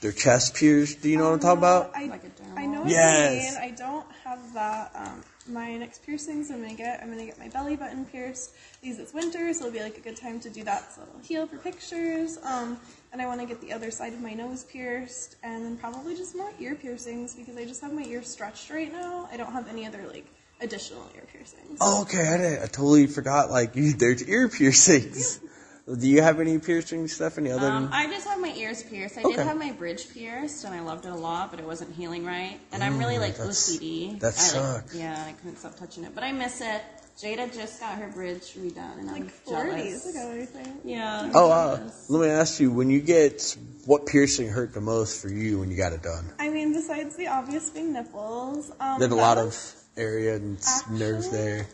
their 0.00 0.12
chest 0.12 0.54
pierced, 0.56 1.02
do 1.02 1.08
you 1.08 1.16
know 1.16 1.24
what 1.24 1.34
I'm 1.34 1.40
talking 1.40 1.58
about? 1.58 1.92
I, 1.94 2.06
Like 2.06 2.24
a 2.24 2.28
dermal? 2.28 2.58
I 2.58 2.66
know 2.66 2.80
what 2.82 2.90
Yes. 2.90 3.54
you 3.54 3.60
mean. 3.60 3.72
I 3.72 3.74
don't 3.74 4.06
have 4.24 4.54
that. 4.54 4.90
Um, 4.94 5.22
my 5.46 5.76
next 5.76 6.04
piercings 6.04 6.50
I'm 6.50 6.62
gonna 6.62 6.74
get. 6.74 7.02
I'm 7.02 7.10
gonna 7.10 7.26
get 7.26 7.38
my 7.38 7.48
belly 7.48 7.76
button 7.76 8.04
pierced. 8.04 8.52
Because 8.80 8.98
it's 8.98 9.12
winter, 9.12 9.52
so 9.52 9.66
it'll 9.66 9.72
be 9.72 9.80
like 9.80 9.96
a 9.98 10.00
good 10.00 10.16
time 10.16 10.40
to 10.40 10.50
do 10.50 10.64
that. 10.64 10.92
So 10.92 11.02
it'll 11.02 11.20
heal 11.20 11.46
for 11.46 11.56
pictures. 11.58 12.38
Um, 12.42 12.78
and 13.12 13.20
I 13.22 13.26
want 13.26 13.40
to 13.40 13.46
get 13.46 13.60
the 13.60 13.72
other 13.72 13.90
side 13.90 14.12
of 14.12 14.20
my 14.20 14.34
nose 14.34 14.64
pierced, 14.64 15.36
and 15.42 15.64
then 15.64 15.76
probably 15.76 16.16
just 16.16 16.36
more 16.36 16.50
ear 16.58 16.74
piercings 16.74 17.34
because 17.34 17.56
I 17.56 17.64
just 17.64 17.80
have 17.80 17.92
my 17.92 18.04
ears 18.04 18.28
stretched 18.28 18.70
right 18.70 18.92
now. 18.92 19.28
I 19.30 19.36
don't 19.36 19.52
have 19.52 19.68
any 19.68 19.86
other 19.86 20.04
like 20.06 20.26
additional 20.60 21.08
ear 21.14 21.24
piercings. 21.32 21.78
Oh, 21.80 22.02
okay, 22.02 22.26
I, 22.58 22.64
I 22.64 22.66
totally 22.66 23.06
forgot, 23.06 23.50
like, 23.50 23.76
you, 23.76 23.92
there's 23.98 24.26
ear 24.28 24.48
piercings. 24.48 25.40
Do 25.86 26.08
you 26.08 26.22
have 26.22 26.40
any 26.40 26.58
piercings, 26.58 27.12
Stephanie, 27.12 27.50
other 27.50 27.66
Um, 27.68 27.84
than... 27.84 27.92
I 27.92 28.06
just 28.06 28.26
have 28.26 28.40
my 28.40 28.54
ears 28.54 28.82
pierced. 28.82 29.18
I 29.18 29.20
Okay. 29.22 29.36
did 29.36 29.46
have 29.46 29.58
my 29.58 29.70
bridge 29.72 30.08
pierced, 30.14 30.64
and 30.64 30.74
I 30.74 30.80
loved 30.80 31.04
it 31.04 31.10
a 31.12 31.14
lot, 31.14 31.50
but 31.50 31.60
it 31.60 31.66
wasn't 31.66 31.94
healing 31.94 32.24
right. 32.24 32.58
And 32.72 32.82
I'm 32.82 32.98
really 32.98 33.18
like 33.18 33.36
that's- 33.36 33.68
OCD. 33.76 34.18
that 34.20 34.26
I, 34.28 34.28
like, 34.28 34.34
sucks. 34.80 34.94
yeah, 34.94 35.22
I 35.28 35.32
couldn't 35.32 35.58
stop 35.58 35.76
touching 35.76 36.04
it, 36.04 36.14
but 36.14 36.24
I 36.24 36.32
miss 36.32 36.62
it. 36.62 36.80
Jada 37.20 37.54
just 37.54 37.80
got 37.80 37.98
her 37.98 38.08
bridge 38.08 38.54
redone, 38.54 38.98
and 38.98 39.06
like 39.08 39.22
I'm 39.22 39.28
four 39.28 39.64
jealous. 39.66 39.82
days 40.04 40.06
ago, 40.16 40.32
I 40.42 40.46
think. 40.46 40.80
Yeah. 40.84 41.30
Oh, 41.34 41.48
wow. 41.48 41.76
jealous. 41.76 42.06
Let 42.10 42.20
me 42.22 42.28
ask 42.32 42.60
you, 42.60 42.72
when 42.72 42.88
you 42.88 43.00
get, 43.00 43.54
what 43.84 44.06
piercing 44.06 44.48
hurt 44.48 44.72
the 44.72 44.80
most 44.80 45.20
for 45.20 45.28
you 45.28 45.60
when 45.60 45.70
you 45.70 45.76
got 45.76 45.92
it 45.92 46.02
done? 46.02 46.24
I 46.40 46.48
mean, 46.48 46.72
besides 46.72 47.14
the 47.16 47.26
obvious 47.28 47.68
being 47.68 47.92
nipples, 47.92 48.72
um, 48.80 48.98
There's 48.98 49.12
a 49.12 49.16
lot 49.16 49.36
of 49.38 49.54
area 49.98 50.34
and 50.36 50.56
s- 50.58 50.82
nerves 50.90 51.28
there. 51.30 51.66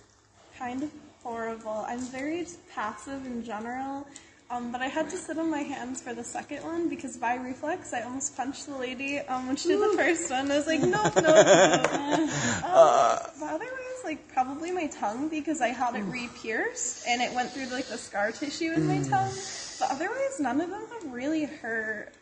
kind 0.59 0.83
of 0.83 0.91
horrible. 1.23 1.85
I'm 1.87 2.01
very 2.01 2.47
passive 2.75 3.25
in 3.27 3.45
general, 3.45 4.07
um, 4.51 4.73
but 4.73 4.81
I 4.81 4.89
had 4.89 5.09
to 5.11 5.17
sit 5.17 5.39
on 5.39 5.51
my 5.51 5.61
hands 5.63 6.03
for 6.03 6.13
the 6.15 6.25
second 6.25 6.65
one 6.65 6.89
because 6.89 7.17
by 7.17 7.37
reflex 7.37 7.93
I 7.93 8.03
almost 8.03 8.37
punched 8.37 8.67
the 8.67 8.77
lady 8.77 9.19
um, 9.21 9.47
when 9.47 9.57
she 9.57 9.69
did 9.69 9.81
the 9.81 9.97
first 9.97 10.31
one. 10.31 10.51
I 10.51 10.57
was 10.57 10.67
like, 10.67 10.81
no, 10.81 10.89
no, 10.89 11.21
no. 11.21 11.35
um, 12.65 13.19
the 13.39 13.47
other 13.47 13.65
one 13.65 13.85
was 13.95 14.05
like 14.05 14.29
probably 14.29 14.73
my 14.73 14.87
tongue 14.89 15.29
because 15.29 15.61
I 15.61 15.69
had 15.69 15.95
it 15.95 16.03
re-pierced 16.03 17.07
and 17.07 17.23
it 17.23 17.33
went 17.35 17.51
through 17.51 17.67
like 17.67 17.87
the 17.87 17.99
scar 17.99 18.33
tissue 18.33 18.73
in 18.73 18.87
my 18.87 19.03
tongue. 19.09 19.33
But 19.79 19.93
otherwise, 19.93 20.41
none 20.41 20.61
of 20.61 20.71
them 20.71 20.83
have 20.93 21.13
really 21.13 21.45
hurt. 21.45 22.13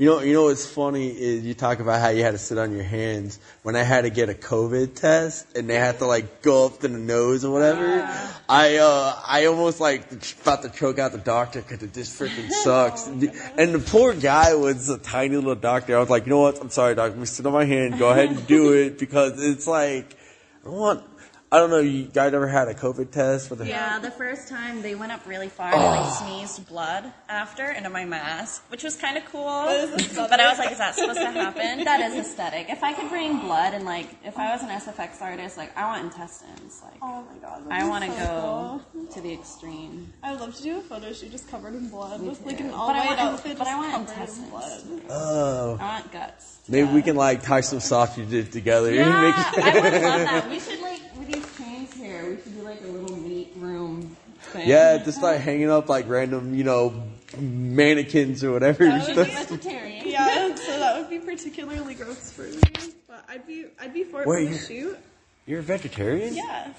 You 0.00 0.06
know, 0.06 0.20
you 0.20 0.32
know 0.32 0.44
what's 0.44 0.64
funny 0.64 1.08
is 1.08 1.44
you 1.44 1.54
talk 1.54 1.80
about 1.80 2.00
how 2.00 2.10
you 2.10 2.22
had 2.22 2.30
to 2.30 2.38
sit 2.38 2.56
on 2.56 2.70
your 2.72 2.84
hands. 2.84 3.40
When 3.64 3.74
I 3.74 3.82
had 3.82 4.02
to 4.02 4.10
get 4.10 4.28
a 4.28 4.32
COVID 4.32 4.94
test 4.94 5.56
and 5.56 5.68
they 5.68 5.74
had 5.74 5.98
to 5.98 6.06
like 6.06 6.40
go 6.40 6.66
up 6.66 6.78
to 6.82 6.88
the 6.88 6.96
nose 6.96 7.44
or 7.44 7.52
whatever, 7.52 8.08
I 8.48 8.76
uh 8.76 9.20
I 9.26 9.46
almost 9.46 9.80
like 9.80 10.04
about 10.40 10.62
to 10.62 10.68
choke 10.68 11.00
out 11.00 11.10
the 11.10 11.18
doctor 11.18 11.62
because 11.62 11.82
it 11.82 11.92
just 11.94 12.16
freaking 12.16 12.48
sucks. 12.62 13.08
and 13.08 13.74
the 13.74 13.82
poor 13.84 14.14
guy 14.14 14.54
was 14.54 14.88
a 14.88 14.98
tiny 14.98 15.34
little 15.34 15.56
doctor. 15.56 15.96
I 15.96 15.98
was 15.98 16.10
like, 16.10 16.26
you 16.26 16.30
know 16.30 16.42
what? 16.42 16.60
I'm 16.60 16.70
sorry, 16.70 16.94
doctor. 16.94 17.10
Let 17.10 17.18
me 17.18 17.26
sit 17.26 17.44
on 17.44 17.52
my 17.52 17.64
hand. 17.64 17.98
Go 17.98 18.10
ahead 18.10 18.30
and 18.30 18.46
do 18.46 18.74
it 18.74 19.00
because 19.00 19.44
it's 19.44 19.66
like 19.66 20.16
I 20.62 20.68
don't 20.68 20.78
want. 20.78 21.17
I 21.50 21.56
don't 21.60 21.70
know. 21.70 21.78
You 21.78 22.04
guys 22.04 22.34
ever 22.34 22.46
had 22.46 22.68
a 22.68 22.74
COVID 22.74 23.10
test? 23.10 23.48
With 23.48 23.62
a, 23.62 23.66
Yeah, 23.66 23.98
the 24.00 24.10
first 24.10 24.48
time 24.48 24.82
they 24.82 24.94
went 24.94 25.12
up 25.12 25.26
really 25.26 25.48
far 25.48 25.72
and 25.72 25.82
like 25.82 26.12
sneezed 26.12 26.68
blood 26.68 27.10
after 27.26 27.64
into 27.70 27.88
my 27.88 28.04
mask, 28.04 28.62
which 28.70 28.82
was 28.84 28.96
kind 28.96 29.16
of 29.16 29.24
cool. 29.32 29.44
But 30.28 30.40
I 30.40 30.50
was 30.50 30.58
like, 30.58 30.72
is 30.72 30.76
that 30.78 30.94
supposed 30.94 31.18
to 31.20 31.30
happen? 31.30 31.84
That 31.84 32.00
is 32.00 32.16
aesthetic. 32.26 32.68
If 32.68 32.84
I 32.84 32.92
could 32.92 33.08
bring 33.08 33.38
blood 33.40 33.72
and 33.72 33.86
like, 33.86 34.10
if 34.26 34.36
I 34.38 34.52
was 34.52 34.62
an 34.62 34.68
SFX 34.68 35.22
artist, 35.22 35.56
like 35.56 35.74
I 35.74 35.84
want 35.86 36.04
intestines. 36.04 36.82
Like 36.84 36.98
Oh 37.00 37.24
my 37.32 37.38
god. 37.38 37.62
I 37.70 37.88
want 37.88 38.04
to 38.04 38.10
so 38.12 38.18
go 38.26 38.80
cool. 38.92 39.06
to 39.06 39.20
the 39.22 39.32
extreme. 39.32 40.12
I 40.22 40.32
would 40.32 40.40
love 40.40 40.54
to 40.56 40.62
do 40.62 40.76
a 40.76 40.82
photo 40.82 41.14
shoot 41.14 41.30
just 41.32 41.48
covered 41.48 41.74
in 41.74 41.88
blood 41.88 42.20
with 42.20 42.44
like 42.44 42.60
an 42.60 42.68
too. 42.68 42.74
all 42.74 42.88
But 42.88 42.96
I 42.96 42.98
white 43.06 43.08
want- 43.08 43.20
outfit 43.20 43.56
but 43.56 43.64
just 43.64 43.70
I 43.70 43.76
want 43.78 43.92
covered 43.92 44.04
in 44.04 44.20
intestines. 44.20 44.50
blood. 44.50 45.02
Oh, 45.08 45.78
I 45.80 45.84
want 46.00 46.12
guts. 46.12 46.58
maybe 46.68 46.88
we 46.92 47.00
can 47.00 47.16
like 47.16 47.42
tie 47.42 47.62
some 47.62 47.80
sausages 47.80 48.50
together. 48.50 48.92
Yeah, 48.92 49.08
I 49.56 49.72
would 49.74 49.82
love 49.82 49.92
that. 49.92 50.50
We 50.50 50.60
should 50.60 50.80
like 50.80 51.00
with 51.16 51.28
these 51.32 51.56
trains 51.56 51.92
here. 51.94 52.30
We 52.30 52.36
should 52.42 52.54
do 52.54 52.62
like 52.62 52.80
a 52.82 52.86
little 52.86 53.16
meat 53.16 53.52
room 53.56 54.16
thing. 54.40 54.57
Yeah, 54.68 54.98
just 54.98 55.22
like 55.22 55.40
hanging 55.40 55.70
up 55.70 55.88
like 55.88 56.08
random, 56.08 56.54
you 56.54 56.64
know, 56.64 57.02
mannequins 57.38 58.42
or 58.44 58.52
whatever. 58.52 58.84
That 58.84 59.06
would 59.16 59.26
She's 59.26 59.26
be- 59.26 59.56
vegetarian. 59.56 60.06
Yeah, 60.08 60.54
so 60.54 60.78
that 60.78 60.98
would 61.00 61.10
be 61.10 61.18
particularly 61.18 61.94
gross 61.94 62.30
for 62.30 62.42
me. 62.42 62.60
But 63.08 63.24
I'd 63.28 63.46
be 63.46 63.66
I'd 63.80 63.92
be 63.94 64.04
for 64.04 64.22
it 64.22 64.28
Wait, 64.28 64.46
for 64.48 64.54
the 64.54 64.74
you- 64.74 64.90
shoot. 64.90 64.98
You're 65.46 65.60
a 65.60 65.62
vegetarian? 65.62 66.34
Yes. 66.34 66.76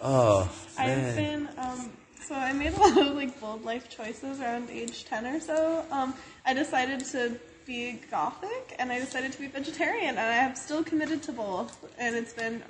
Oh, 0.00 0.50
I've 0.78 0.88
man. 0.88 1.16
been 1.16 1.48
um 1.58 1.90
so 2.26 2.34
I 2.36 2.52
made 2.52 2.72
a 2.72 2.76
lot 2.80 2.96
of 2.98 3.14
like 3.14 3.40
bold 3.40 3.64
life 3.64 3.88
choices 3.88 4.40
around 4.40 4.70
age 4.70 5.04
ten 5.04 5.26
or 5.26 5.40
so. 5.40 5.84
Um 5.90 6.14
I 6.46 6.54
decided 6.54 7.00
to 7.06 7.36
be 7.66 8.00
gothic 8.10 8.74
and 8.78 8.90
I 8.92 8.98
decided 8.98 9.32
to 9.32 9.38
be 9.40 9.46
vegetarian 9.46 10.10
and 10.10 10.18
I 10.20 10.34
have 10.34 10.56
still 10.58 10.82
committed 10.82 11.22
to 11.24 11.32
both 11.32 11.76
and 11.98 12.14
it's 12.16 12.32
been 12.32 12.62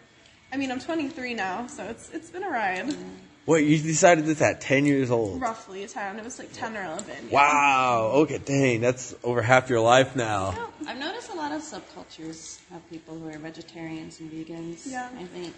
I 0.53 0.57
mean 0.59 0.71
I'm 0.71 0.81
twenty 0.81 1.09
three 1.09 1.35
now, 1.35 1.67
so 1.67 1.85
it's 1.85 2.11
it's 2.11 2.31
been 2.31 2.43
a 2.45 2.51
ride. 2.51 2.95
Wait, 3.45 3.67
you 3.67 3.77
decided 3.77 4.25
this 4.25 4.41
at 4.41 4.61
10 4.61 4.87
years 4.87 5.11
old? 5.11 5.41
Roughly 5.41 5.85
ten. 5.89 6.17
It 6.17 6.25
was 6.25 6.39
like 6.39 6.53
ten 6.53 6.77
or 6.77 6.85
eleven. 6.85 7.17
yeah. 7.29 7.35
Wow. 7.35 8.11
Okay, 8.23 8.39
dang, 8.39 8.81
that's 8.81 9.17
over 9.25 9.43
half 9.43 9.69
your 9.69 9.81
life 9.81 10.15
now. 10.15 10.55
I've 10.87 10.99
noticed 10.99 11.29
a 11.33 11.35
lot 11.37 11.51
of 11.51 11.61
subcultures 11.61 12.59
have 12.71 12.89
people 12.89 13.19
who 13.19 13.29
are 13.29 13.39
vegetarians 13.39 14.21
and 14.21 14.31
vegans. 14.31 14.83
Yeah. 14.87 15.09
I 15.19 15.25
think. 15.25 15.55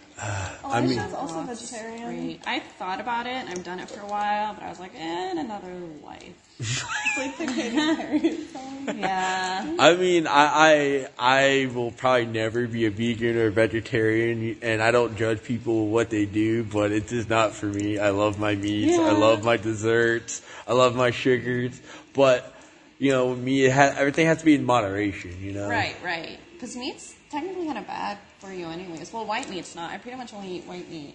Elisha's 0.64 0.96
mean- 0.96 1.14
also 1.14 1.40
Oh, 1.40 1.42
vegetarian. 1.42 2.08
great. 2.08 2.40
I 2.46 2.60
thought 2.60 3.00
about 3.00 3.26
it 3.26 3.32
and 3.34 3.50
I've 3.50 3.64
done 3.64 3.78
it 3.80 3.90
for 3.90 4.00
a 4.00 4.06
while, 4.06 4.54
but 4.54 4.62
I 4.62 4.70
was 4.70 4.80
like, 4.80 4.92
eh, 4.96 5.30
in 5.32 5.38
another 5.38 5.74
life. 6.02 6.32
Like 7.16 7.38
the 7.38 7.46
Katy 7.46 8.44
song. 8.48 8.70
Yeah. 8.98 9.76
I 9.78 9.94
mean, 9.94 10.26
I, 10.26 11.06
I 11.18 11.42
I 11.64 11.66
will 11.74 11.90
probably 11.92 12.26
never 12.26 12.66
be 12.66 12.84
a 12.86 12.90
vegan 12.90 13.36
or 13.38 13.46
a 13.46 13.50
vegetarian, 13.52 14.58
and 14.62 14.82
I 14.82 14.90
don't 14.90 15.16
judge 15.16 15.42
people 15.42 15.86
what 15.88 16.10
they 16.10 16.26
do, 16.26 16.64
but 16.64 16.90
it's 16.92 17.10
just 17.10 17.30
not 17.30 17.52
for 17.54 17.68
me. 17.75 17.99
I 17.99 18.11
love 18.11 18.38
my 18.38 18.54
meats, 18.54 18.99
I 18.99 19.12
love 19.12 19.45
my 19.45 19.57
desserts, 19.57 20.43
I 20.66 20.73
love 20.73 20.95
my 20.97 21.11
sugars, 21.11 21.81
but 22.14 22.52
you 22.99 23.11
know, 23.11 23.35
me, 23.35 23.64
it 23.64 23.73
ha- 23.73 23.95
everything 23.97 24.26
has 24.26 24.38
to 24.38 24.45
be 24.45 24.54
in 24.54 24.64
moderation. 24.64 25.37
You 25.40 25.52
know, 25.52 25.69
Right, 25.69 25.97
right. 26.02 26.38
Because 26.52 26.76
meat's 26.76 27.14
technically 27.31 27.66
kind 27.66 27.78
of 27.78 27.87
bad 27.87 28.19
for 28.38 28.52
you, 28.52 28.66
anyways. 28.66 29.12
Well, 29.12 29.26
white 29.26 29.50
meat's 29.50 29.75
not. 29.75 29.90
I 29.90 29.99
pretty 29.99 30.16
much 30.16 30.33
only 30.33 30.57
eat 30.57 30.64
white 30.64 30.88
meat 30.88 31.14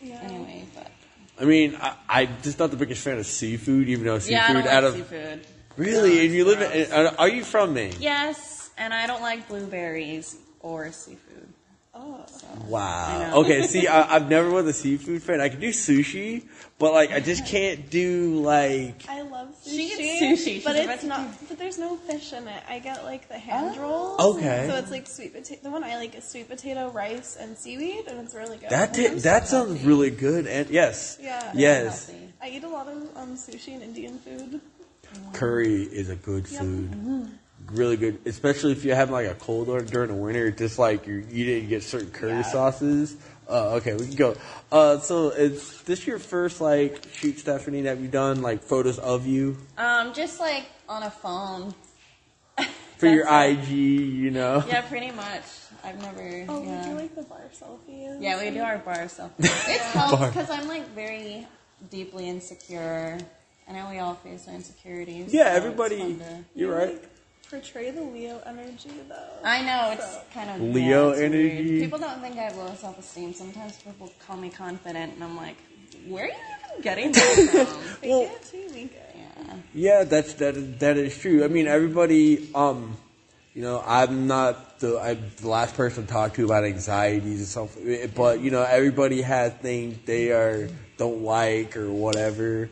Yeah. 0.00 0.20
anyway, 0.22 0.64
but. 0.74 0.90
I 1.40 1.44
mean, 1.44 1.76
I, 1.80 1.94
I'm 2.08 2.28
just 2.42 2.58
not 2.58 2.70
the 2.70 2.76
biggest 2.76 3.02
fan 3.02 3.18
of 3.18 3.26
seafood, 3.26 3.88
even 3.88 4.04
though 4.06 4.18
seafood 4.18 4.32
yeah, 4.32 4.46
I 4.48 4.52
don't 4.52 4.66
out 4.66 4.82
like 4.84 4.92
of 4.92 4.94
seafood. 5.08 5.46
really, 5.76 6.14
No, 6.16 6.20
and 6.22 6.32
you 6.32 6.44
live 6.44 6.60
in. 6.62 7.06
Are 7.16 7.28
you 7.28 7.42
from 7.44 7.74
Maine? 7.74 7.94
Yes, 7.98 8.70
and 8.76 8.92
I 8.94 9.06
don't 9.06 9.22
like 9.22 9.48
blueberries 9.48 10.36
or 10.60 10.92
seafood. 10.92 11.43
Oh. 11.96 12.24
Wow. 12.66 13.32
Okay. 13.40 13.66
See, 13.66 13.86
I, 13.86 14.16
I've 14.16 14.28
never 14.28 14.50
was 14.50 14.66
a 14.66 14.72
seafood 14.72 15.22
fan. 15.22 15.40
I 15.40 15.48
can 15.48 15.60
do 15.60 15.68
sushi, 15.70 16.44
but 16.78 16.92
like 16.92 17.12
I 17.12 17.20
just 17.20 17.46
can't 17.46 17.88
do 17.90 18.40
like. 18.40 19.04
I 19.08 19.22
love 19.22 19.48
sushi. 19.64 19.70
She 19.70 19.88
gets 19.96 20.42
sushi. 20.44 20.64
But 20.64 20.76
a 20.76 20.90
it's 20.92 21.04
not. 21.04 21.26
But 21.48 21.58
there's 21.58 21.78
no 21.78 21.96
fish 21.96 22.32
in 22.32 22.46
it. 22.48 22.62
I 22.68 22.78
get 22.78 23.04
like 23.04 23.28
the 23.28 23.34
Oh. 23.36 23.38
hand 23.38 23.76
rolls. 23.76 24.20
Okay. 24.36 24.66
So 24.68 24.76
it's 24.76 24.90
like 24.90 25.06
sweet 25.06 25.34
potato. 25.34 25.60
The 25.62 25.70
one 25.70 25.84
I 25.84 25.96
like 25.96 26.14
is 26.16 26.24
sweet 26.24 26.48
potato, 26.48 26.90
rice, 26.90 27.36
and 27.38 27.56
seaweed, 27.56 28.06
and 28.08 28.18
it's 28.20 28.34
really 28.34 28.56
good. 28.58 28.70
That 28.70 28.94
ta- 28.94 29.14
that 29.18 29.46
sounds 29.48 29.82
really 29.84 30.10
good. 30.10 30.46
And 30.46 30.68
yes, 30.70 31.18
Yeah. 31.20 31.52
yes, 31.54 32.10
I 32.42 32.48
eat 32.50 32.64
a 32.64 32.68
lot 32.68 32.88
of 32.88 32.96
um, 33.16 33.36
sushi 33.36 33.74
and 33.74 33.82
Indian 33.82 34.18
food. 34.18 34.60
curry 35.32 35.82
is 35.82 36.08
a 36.08 36.16
good 36.16 36.48
Yep. 36.50 36.60
food. 36.60 36.90
Mm-hmm. 36.90 37.24
Really 37.74 37.96
good, 37.96 38.20
especially 38.26 38.72
if 38.72 38.84
you 38.84 38.94
have 38.94 39.10
like 39.10 39.26
a 39.26 39.34
cold 39.34 39.68
or 39.68 39.80
during 39.82 40.08
the 40.08 40.14
winter. 40.16 40.50
Just 40.52 40.78
like 40.78 41.06
you're 41.06 41.24
eating, 41.30 41.62
you 41.64 41.68
get 41.68 41.82
certain 41.82 42.10
curry 42.10 42.30
Yeah. 42.32 42.42
sauces. 42.42 43.16
Uh, 43.48 43.74
okay, 43.74 43.94
we 43.94 44.06
can 44.06 44.14
go. 44.16 44.36
Uh, 44.70 44.98
so 45.00 45.30
is 45.30 45.82
this 45.82 46.06
your 46.06 46.18
first 46.20 46.60
like 46.60 47.04
shoot, 47.12 47.38
Stephanie, 47.38 47.82
that 47.82 47.98
you've 47.98 48.12
done 48.12 48.42
like 48.42 48.62
photos 48.62 48.98
of 48.98 49.26
you 49.26 49.56
Um, 49.76 50.14
just 50.14 50.38
like 50.40 50.66
on 50.88 51.02
a 51.02 51.10
phone. 51.10 51.74
for 52.98 53.06
your 53.08 53.24
That's 53.24 53.58
it. 53.58 53.62
IG? 53.64 53.70
You 53.70 54.30
know. 54.30 54.62
Yeah, 54.68 54.82
pretty 54.82 55.10
much. 55.10 55.42
I've 55.82 56.00
never. 56.00 56.44
Oh, 56.48 56.62
yeah. 56.62 56.84
we 56.84 56.90
do 56.90 56.94
like 57.00 57.14
the 57.16 57.22
bar 57.22 57.42
selfies. 57.60 58.22
Yeah, 58.22 58.40
we 58.42 58.50
do 58.50 58.60
our 58.60 58.78
bar 58.78 59.04
selfies. 59.06 59.30
It 59.68 59.80
helps 59.80 60.26
because 60.26 60.48
I'm 60.48 60.68
like 60.68 60.86
very 60.94 61.46
deeply 61.90 62.28
insecure. 62.28 63.18
I 63.68 63.72
know 63.72 63.88
we 63.90 63.98
all 63.98 64.14
face 64.14 64.46
our 64.46 64.54
insecurities. 64.54 65.34
Yeah, 65.34 65.50
so 65.50 65.56
everybody. 65.56 66.14
to- 66.16 66.44
You're 66.54 66.74
right. 66.74 67.02
Portray 67.50 67.90
the 67.90 68.02
Leo 68.02 68.40
energy 68.46 68.90
though. 69.08 69.14
I 69.44 69.62
know 69.62 69.92
it's 69.92 70.04
So- 70.12 70.20
kind 70.32 70.50
of 70.50 70.60
Leo 70.60 71.08
yeah, 71.08 71.10
it's 71.12 71.20
weird. 71.20 71.32
energy. 71.34 71.80
People 71.80 71.98
don't 71.98 72.20
think 72.20 72.36
I 72.38 72.42
have 72.42 72.56
low 72.56 72.74
self-esteem. 72.74 73.34
Sometimes 73.34 73.76
people 73.76 74.12
call 74.26 74.36
me 74.36 74.50
confident, 74.50 75.14
and 75.14 75.22
I'm 75.24 75.36
like, 75.36 75.56
where 76.08 76.24
are 76.24 76.28
you 76.28 76.34
even 76.72 76.82
getting 76.82 77.12
that 77.12 77.48
from? 77.66 77.66
Fake 78.00 78.10
Well- 78.10 78.22
it 78.22 78.42
till 78.50 78.60
you 78.76 78.88
yeah. 78.94 79.56
Yeah, 79.74 80.04
that's 80.04 80.34
that. 80.34 80.56
is- 80.56 80.78
That 80.78 80.96
is 80.96 81.16
true. 81.18 81.44
I 81.44 81.48
mean, 81.48 81.66
everybody. 81.66 82.48
Um, 82.54 82.96
you 83.54 83.62
know, 83.62 83.80
I'm 83.86 84.26
not 84.26 84.80
the, 84.80 84.98
I'm 84.98 85.30
the 85.40 85.48
last 85.48 85.76
person 85.76 86.06
to 86.06 86.12
talk 86.12 86.34
to 86.34 86.44
about 86.44 86.64
anxieties 86.64 87.38
and 87.38 87.46
stuff. 87.46 87.76
But 88.16 88.40
you 88.40 88.50
know, 88.50 88.62
everybody 88.62 89.22
has 89.22 89.52
things 89.52 89.96
they 90.06 90.32
are 90.32 90.68
don't 90.98 91.22
like 91.22 91.76
or 91.76 91.88
whatever. 91.90 92.68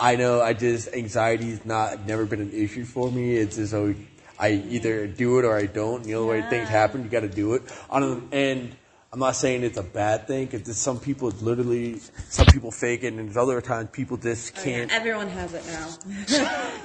I 0.00 0.16
know. 0.16 0.40
I 0.40 0.52
just 0.52 0.92
anxiety's 0.94 1.64
not 1.64 2.06
never 2.06 2.24
been 2.24 2.40
an 2.40 2.52
issue 2.52 2.84
for 2.84 3.10
me. 3.10 3.36
It's 3.36 3.56
just 3.56 3.74
always, 3.74 3.96
I 4.38 4.50
either 4.50 5.06
do 5.06 5.38
it 5.38 5.44
or 5.44 5.56
I 5.56 5.66
don't. 5.66 6.06
You 6.06 6.14
know, 6.14 6.20
the 6.22 6.26
way 6.28 6.42
things 6.42 6.68
happen, 6.68 7.02
you 7.02 7.08
got 7.08 7.20
to 7.20 7.28
do 7.28 7.54
it. 7.54 7.62
On 7.90 8.28
and 8.32 8.76
I'm 9.12 9.18
not 9.18 9.36
saying 9.36 9.64
it's 9.64 9.78
a 9.78 9.82
bad 9.82 10.26
thing 10.26 10.46
because 10.46 10.76
some 10.76 11.00
people 11.00 11.30
literally, 11.40 11.98
some 12.28 12.46
people 12.46 12.70
fake 12.70 13.04
it, 13.04 13.08
and 13.08 13.18
there's 13.18 13.36
other 13.36 13.60
times 13.60 13.88
people 13.90 14.16
just 14.18 14.56
Oh, 14.56 14.60
yeah, 14.60 14.64
can't. 14.64 14.92
Everyone 14.92 15.28
has 15.28 15.54
it 15.54 15.66
now. 15.66 15.88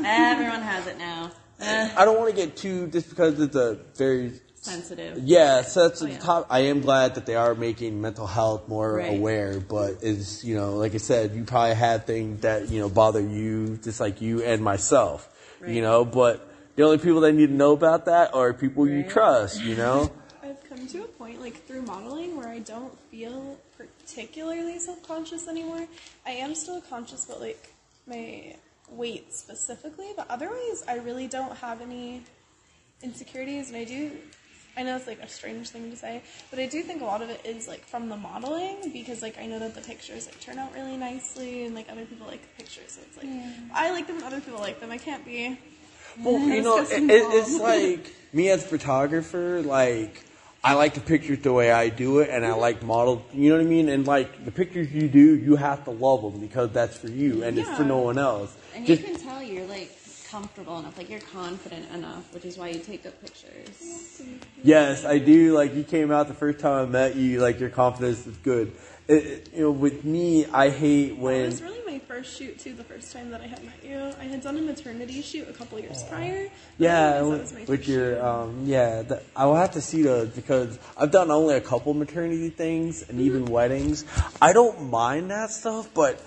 Everyone 0.06 0.62
has 0.62 0.88
it 0.88 0.98
now. 0.98 1.32
Uh, 1.62 1.90
I 1.96 2.06
don't 2.06 2.18
want 2.18 2.30
to 2.30 2.36
get 2.36 2.56
too 2.56 2.88
just 2.88 3.10
because 3.10 3.40
it's 3.40 3.56
a 3.56 3.78
very 3.96 4.40
sensitive. 4.64 5.18
yeah. 5.20 5.62
So 5.62 5.88
that's 5.88 6.02
Oh, 6.02 6.06
the 6.06 6.12
yeah. 6.14 6.20
top. 6.20 6.48
I 6.50 6.62
am 6.62 6.82
glad 6.82 7.16
that 7.16 7.26
they 7.26 7.36
are 7.36 7.54
making 7.56 8.02
mental 8.02 8.28
health 8.28 8.68
more 8.68 8.94
Right. 8.96 9.10
aware, 9.18 9.60
but 9.60 10.04
is 10.04 10.44
you 10.44 10.56
know, 10.56 10.76
like 10.76 10.94
I 10.94 10.98
said, 10.98 11.36
you 11.36 11.44
probably 11.44 11.76
have 11.76 12.06
things 12.06 12.42
that 12.42 12.70
you 12.70 12.80
know 12.80 12.90
bother 12.90 13.22
you, 13.22 13.78
just 13.84 14.00
like 14.00 14.22
you 14.22 14.42
and 14.44 14.64
myself. 14.64 15.30
Right. 15.60 15.72
You 15.72 15.82
know, 15.82 16.06
but 16.06 16.50
the 16.76 16.84
only 16.84 16.98
people 16.98 17.22
that 17.22 17.34
need 17.34 17.48
to 17.48 17.54
know 17.54 17.74
about 17.74 18.06
that 18.06 18.34
are 18.34 18.54
people 18.54 18.88
you 18.88 19.04
trust. 19.04 19.62
You 19.62 19.76
know. 19.76 20.12
I've 20.44 20.62
come 20.70 20.86
to 20.88 21.04
a 21.04 21.08
point, 21.08 21.40
like 21.40 21.66
through 21.66 21.84
modeling, 21.84 22.36
where 22.36 22.50
I 22.50 22.60
don't 22.60 22.98
feel 23.10 23.58
particularly 23.78 24.78
self-conscious 24.80 25.48
anymore. 25.48 25.88
I 26.26 26.32
am 26.32 26.54
still 26.56 26.82
conscious 26.82 27.26
but 27.26 27.40
like 27.40 27.74
my 28.06 28.56
weight 28.90 29.34
specifically, 29.34 30.12
but 30.18 30.26
otherwise, 30.30 30.84
I 30.88 30.96
really 30.98 31.28
don't 31.28 31.56
have 31.58 31.80
any 31.82 32.24
insecurities, 33.02 33.70
and 33.70 33.78
I 33.78 33.84
do. 33.86 34.12
I 34.76 34.84
know 34.84 34.96
it's 34.96 35.06
like 35.08 35.22
a 35.22 35.30
strange 35.30 35.70
thing 35.70 35.92
to 35.92 35.98
say, 35.98 36.24
but 36.50 36.60
I 36.60 36.66
do 36.66 36.82
think 36.82 37.02
a 37.02 37.06
lot 37.06 37.22
of 37.22 37.30
it 37.30 37.42
is 37.46 37.68
like 37.68 37.86
from 37.86 38.10
the 38.10 38.18
modeling 38.18 38.92
because 38.92 39.22
like 39.22 39.38
I 39.38 39.46
know 39.46 39.60
that 39.60 39.76
the 39.76 39.82
pictures 39.82 40.26
like 40.26 40.40
turn 40.40 40.58
out 40.58 40.74
really 40.74 40.98
nicely 40.98 41.66
and 41.66 41.76
like 41.76 41.92
other 41.92 42.06
people 42.06 42.26
like 42.26 42.42
the 42.42 42.64
pictures, 42.64 42.94
so 42.94 43.02
it's 43.02 43.18
like 43.18 43.30
I 43.74 43.92
like 43.92 44.08
them 44.08 44.18
and 44.18 44.26
other 44.26 44.42
people 44.42 44.60
like 44.60 44.80
them. 44.80 44.92
I 44.92 44.98
can't 44.98 45.24
be 45.24 45.58
Well, 46.24 46.40
you 46.40 46.62
know, 46.64 46.80
It's 46.80 46.92
it, 46.92 47.04
it, 47.04 47.10
it's 47.12 47.60
like 47.60 48.12
me 48.34 48.50
as 48.50 48.64
a 48.64 48.68
photographer, 48.68 49.62
like 49.62 50.24
I 50.64 50.76
like 50.76 50.94
the 50.94 51.02
pictures 51.02 51.40
the 51.40 51.52
way 51.52 51.72
I 51.72 51.90
do 51.90 52.20
it, 52.20 52.30
and 52.30 52.46
I 52.46 52.54
like 52.54 52.82
model. 52.82 53.26
You 53.34 53.50
know 53.50 53.58
what 53.58 53.66
I 53.66 53.70
mean? 53.70 53.90
And 53.90 54.08
like 54.08 54.46
the 54.46 54.52
pictures 54.52 54.92
you 54.92 55.10
do, 55.10 55.36
you 55.36 55.58
have 55.58 55.84
to 55.86 55.92
love 55.92 56.22
them 56.22 56.40
because 56.40 56.72
that's 56.72 56.98
for 56.98 57.10
you, 57.10 57.44
and 57.44 57.60
it's 57.60 57.70
for 57.70 57.84
no 57.84 58.00
one 58.00 58.18
else. 58.18 58.56
And 58.74 58.88
Just 58.88 59.02
you 59.02 59.08
can 59.10 59.22
tell 59.22 59.44
you're 59.44 59.68
like 59.68 59.92
comfortable 60.34 60.80
enough, 60.80 60.98
like 60.98 61.12
you're 61.12 61.20
confident 61.20 61.86
enough, 61.94 62.34
which 62.34 62.44
is 62.44 62.58
why 62.58 62.68
you 62.70 62.80
take 62.80 63.04
good 63.04 63.22
pictures. 63.22 64.20
Yes, 64.64 65.06
I 65.06 65.20
do. 65.20 65.54
Like 65.54 65.76
you 65.76 65.84
came 65.84 66.12
out 66.12 66.28
the 66.28 66.34
first 66.34 66.60
time 66.60 66.88
I 66.88 66.90
met 66.90 67.16
you, 67.16 67.40
like 67.40 67.60
your 67.60 67.70
confidence 67.70 68.26
is 68.26 68.36
good. 68.38 68.74
It, 69.08 69.14
it- 69.14 69.50
you 69.54 69.62
know, 69.62 69.72
with 69.72 70.04
me, 70.04 70.48
I 70.48 70.70
hate 70.70 71.18
when. 71.18 71.42
It 71.42 71.46
was 71.46 71.62
really 71.62 71.86
my 71.86 72.00
first 72.00 72.36
shoot 72.36 72.58
too. 72.58 72.74
The 72.74 72.84
first 72.84 73.14
time 73.14 73.30
that 73.30 73.42
I 73.42 73.46
had 73.46 73.64
met 73.64 73.84
you, 73.84 74.12
I 74.20 74.24
had 74.24 74.42
done 74.42 74.58
a 74.58 74.62
maternity 74.62 75.22
shoot 75.22 75.48
a 75.48 75.54
couple 75.54 75.80
years 75.80 76.02
prior. 76.10 76.48
Yeah, 76.80 77.12
that 77.12 77.26
with, 77.26 77.42
was 77.42 77.54
my 77.54 77.66
with 77.66 77.88
your 77.88 78.26
um, 78.26 78.64
yeah, 78.66 79.04
the, 79.04 79.22
I 79.36 79.46
will 79.46 79.56
have 79.56 79.74
to 79.74 79.82
see 79.82 80.02
those 80.02 80.30
because 80.30 80.80
I've 80.98 81.12
done 81.12 81.30
only 81.30 81.54
a 81.58 81.62
couple 81.62 81.94
maternity 81.94 82.50
things 82.50 83.08
and 83.08 83.22
even 83.22 83.46
weddings. 83.46 84.04
I 84.42 84.52
don't 84.54 84.90
mind 84.90 85.30
that 85.30 85.52
stuff, 85.52 85.94
but 85.94 86.20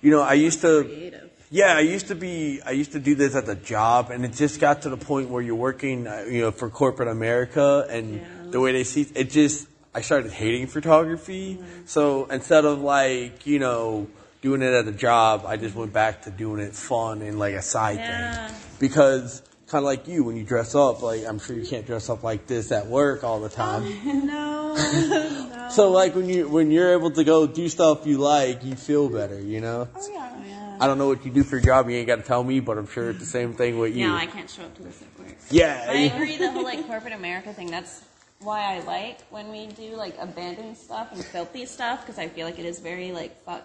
you 0.00 0.12
know, 0.12 0.22
I 0.22 0.34
used 0.34 0.60
to. 0.60 0.84
Creative. 0.84 1.28
Yeah, 1.50 1.74
I 1.76 1.80
used 1.80 2.08
to 2.08 2.14
be. 2.14 2.60
I 2.64 2.72
used 2.72 2.92
to 2.92 3.00
do 3.00 3.14
this 3.14 3.34
at 3.34 3.46
the 3.46 3.54
job, 3.54 4.10
and 4.10 4.24
it 4.24 4.34
just 4.34 4.60
got 4.60 4.82
to 4.82 4.90
the 4.90 4.98
point 4.98 5.30
where 5.30 5.40
you're 5.42 5.54
working, 5.54 6.06
uh, 6.06 6.24
you 6.28 6.42
know, 6.42 6.50
for 6.50 6.68
corporate 6.68 7.08
America, 7.08 7.86
and 7.88 8.16
Yeah. 8.16 8.20
the 8.50 8.60
way 8.60 8.72
they 8.72 8.84
see 8.84 9.06
it. 9.14 9.30
Just 9.30 9.66
I 9.94 10.02
started 10.02 10.30
hating 10.32 10.66
photography. 10.66 11.58
So 11.86 12.26
instead 12.26 12.64
of 12.66 12.80
like 12.82 13.46
you 13.46 13.58
know 13.58 14.08
doing 14.42 14.60
it 14.62 14.74
at 14.74 14.86
a 14.86 14.92
job, 14.92 15.44
I 15.46 15.56
just 15.56 15.74
went 15.74 15.92
back 15.92 16.22
to 16.24 16.30
doing 16.30 16.60
it 16.60 16.74
fun 16.74 17.22
and 17.22 17.38
like 17.38 17.54
a 17.54 17.62
side 17.62 17.96
Yeah. 17.98 18.46
thing. 18.46 18.54
Because 18.78 19.42
kind 19.68 19.82
of 19.82 19.84
like 19.86 20.06
you, 20.06 20.24
when 20.24 20.36
you 20.36 20.44
dress 20.44 20.74
up, 20.74 21.00
like 21.02 21.24
I'm 21.26 21.38
sure 21.38 21.56
you 21.56 21.66
can't 21.66 21.86
dress 21.86 22.10
up 22.10 22.22
like 22.22 22.46
this 22.46 22.70
at 22.72 22.86
work 22.88 23.24
all 23.24 23.40
the 23.40 23.48
time. 23.48 23.84
no, 24.04 24.74
no. 24.76 25.68
So 25.70 25.90
like 25.90 26.14
when 26.14 26.28
you 26.28 26.46
when 26.46 26.70
you're 26.70 26.92
able 26.92 27.10
to 27.12 27.24
go 27.24 27.46
do 27.46 27.70
stuff 27.70 28.06
you 28.06 28.18
like, 28.18 28.64
you 28.64 28.76
feel 28.76 29.08
better, 29.08 29.40
you 29.40 29.62
know. 29.62 29.88
oh 29.96 30.08
yeah. 30.12 30.34
I 30.80 30.86
don't 30.86 30.98
know 30.98 31.08
what 31.08 31.24
you 31.24 31.30
do 31.30 31.42
for 31.44 31.56
your 31.56 31.64
job. 31.64 31.88
You 31.88 31.96
ain't 31.96 32.06
got 32.06 32.16
to 32.16 32.22
tell 32.22 32.42
me, 32.44 32.60
but 32.60 32.78
I'm 32.78 32.86
sure 32.86 33.10
it's 33.10 33.18
the 33.18 33.26
same 33.26 33.54
thing 33.54 33.78
with 33.78 33.96
you. 33.96 34.06
No, 34.08 34.14
I 34.14 34.26
can't 34.26 34.48
show 34.48 34.62
up 34.62 34.74
to 34.76 34.82
this 34.82 35.02
at 35.02 35.18
work. 35.18 35.36
yeah, 35.50 35.86
But 35.86 35.96
I 35.96 35.98
agree, 36.00 36.36
the 36.36 36.50
whole 36.50 36.62
like 36.62 36.86
corporate 36.86 37.14
America 37.14 37.52
thing. 37.52 37.70
That's 37.70 38.02
why 38.40 38.76
I 38.76 38.80
like 38.80 39.20
when 39.30 39.50
we 39.50 39.66
do 39.66 39.96
like 39.96 40.16
abandoned 40.18 40.76
stuff 40.76 41.12
and 41.12 41.24
filthy 41.24 41.66
stuff 41.66 42.02
because 42.02 42.18
I 42.18 42.28
feel 42.28 42.46
like 42.46 42.58
it 42.58 42.64
is 42.64 42.78
very 42.78 43.12
like 43.12 43.42
fuck 43.44 43.64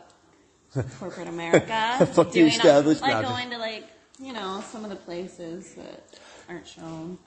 corporate 1.00 1.27
America. 1.27 2.08
Fuck 2.13 2.32
the 2.32 2.41
establishment. 2.41 3.13
Like 3.13 3.25
going 3.27 3.50
to 3.51 3.58
like 3.58 3.88
you 4.20 4.34
know 4.34 4.63
some 4.72 4.84
of 4.84 4.89
the 4.89 4.96
places 4.96 5.75
that 5.75 6.20
aren't 6.50 6.67
shown. 6.67 7.17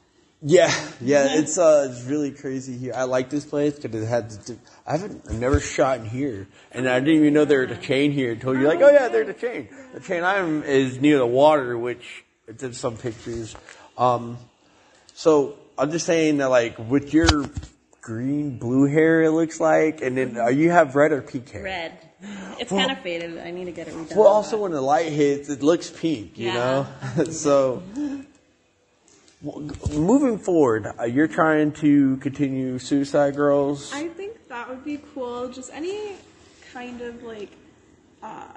Yeah, 0.43 0.73
yeah. 1.01 1.39
It's 1.39 1.59
uh, 1.59 1.89
it's 1.91 2.03
really 2.05 2.31
crazy 2.31 2.77
here. 2.77 2.93
I 2.95 3.05
like 3.05 3.31
this 3.31 3.45
place 3.45 3.79
because 3.79 4.03
it 4.03 4.07
had. 4.07 4.31
To 4.31 4.39
do, 4.39 4.59
I 4.87 4.93
haven't, 4.99 5.23
I've 5.29 5.39
never 5.39 5.61
shot 5.61 5.99
in 5.99 6.05
here, 6.07 6.47
and 6.73 6.89
I 6.89 7.01
didn't 7.01 7.17
even 7.21 7.35
know 7.35 7.45
there 7.45 7.67
was 7.67 7.77
a 7.77 7.81
chain 7.81 8.13
here 8.13 8.33
until 8.33 8.55
you're 8.55 8.69
like, 8.69 8.81
oh 8.81 8.91
yeah, 8.91 9.09
there's 9.09 9.29
a 9.29 9.35
chain. 9.35 9.69
The 9.95 10.01
chain 10.01 10.23
I'm 10.25 10.63
is 10.63 11.01
near 11.01 11.19
the 11.19 11.27
water, 11.27 11.77
which 11.77 12.25
it's 12.47 12.63
in 12.63 12.73
some 12.73 12.97
pictures. 12.97 13.57
Um, 13.99 14.39
so 15.15 15.57
I'm 15.79 15.91
just 15.91 16.07
saying 16.07 16.39
that 16.39 16.51
like 16.51 16.79
with 16.79 17.13
your 17.15 17.47
green 18.01 18.59
blue 18.59 18.87
hair, 18.87 19.23
it 19.23 19.31
looks 19.33 19.59
like, 19.59 20.01
and 20.03 20.17
then 20.17 20.39
uh, 20.39 20.49
you 20.49 20.71
have 20.71 20.95
red 20.95 21.13
or 21.13 21.23
pink 21.23 21.51
hair. 21.51 21.63
Red. 21.65 21.99
It's 22.59 22.71
Well- 22.71 22.87
kind 22.87 22.97
of 22.97 23.03
faded. 23.03 23.39
I 23.39 23.51
need 23.51 23.65
to 23.65 23.73
get 23.73 23.89
it 23.89 23.95
redone. 23.95 24.17
Well, 24.17 24.29
also 24.29 24.59
when 24.59 24.73
the 24.73 24.81
light 24.81 25.11
hits, 25.13 25.49
it 25.49 25.63
looks 25.63 25.91
pink, 25.91 26.39
you 26.39 26.47
Yeah. 26.49 26.87
know. 27.17 27.25
so, 27.31 27.83
moving 29.43 30.39
forward, 30.39 30.93
uh, 30.99 31.05
you're 31.05 31.29
trying 31.29 31.73
to 31.73 32.17
continue 32.19 32.79
Suicide 32.79 33.37
Girls. 33.37 33.93
I 33.93 34.09
think 34.09 34.49
that 34.49 34.69
would 34.69 34.85
be 34.85 35.01
cool. 35.15 35.49
Just 35.49 35.71
any 35.73 36.15
kind 36.73 37.01
of 37.03 37.23
like 37.23 37.51
uh, 38.23 38.53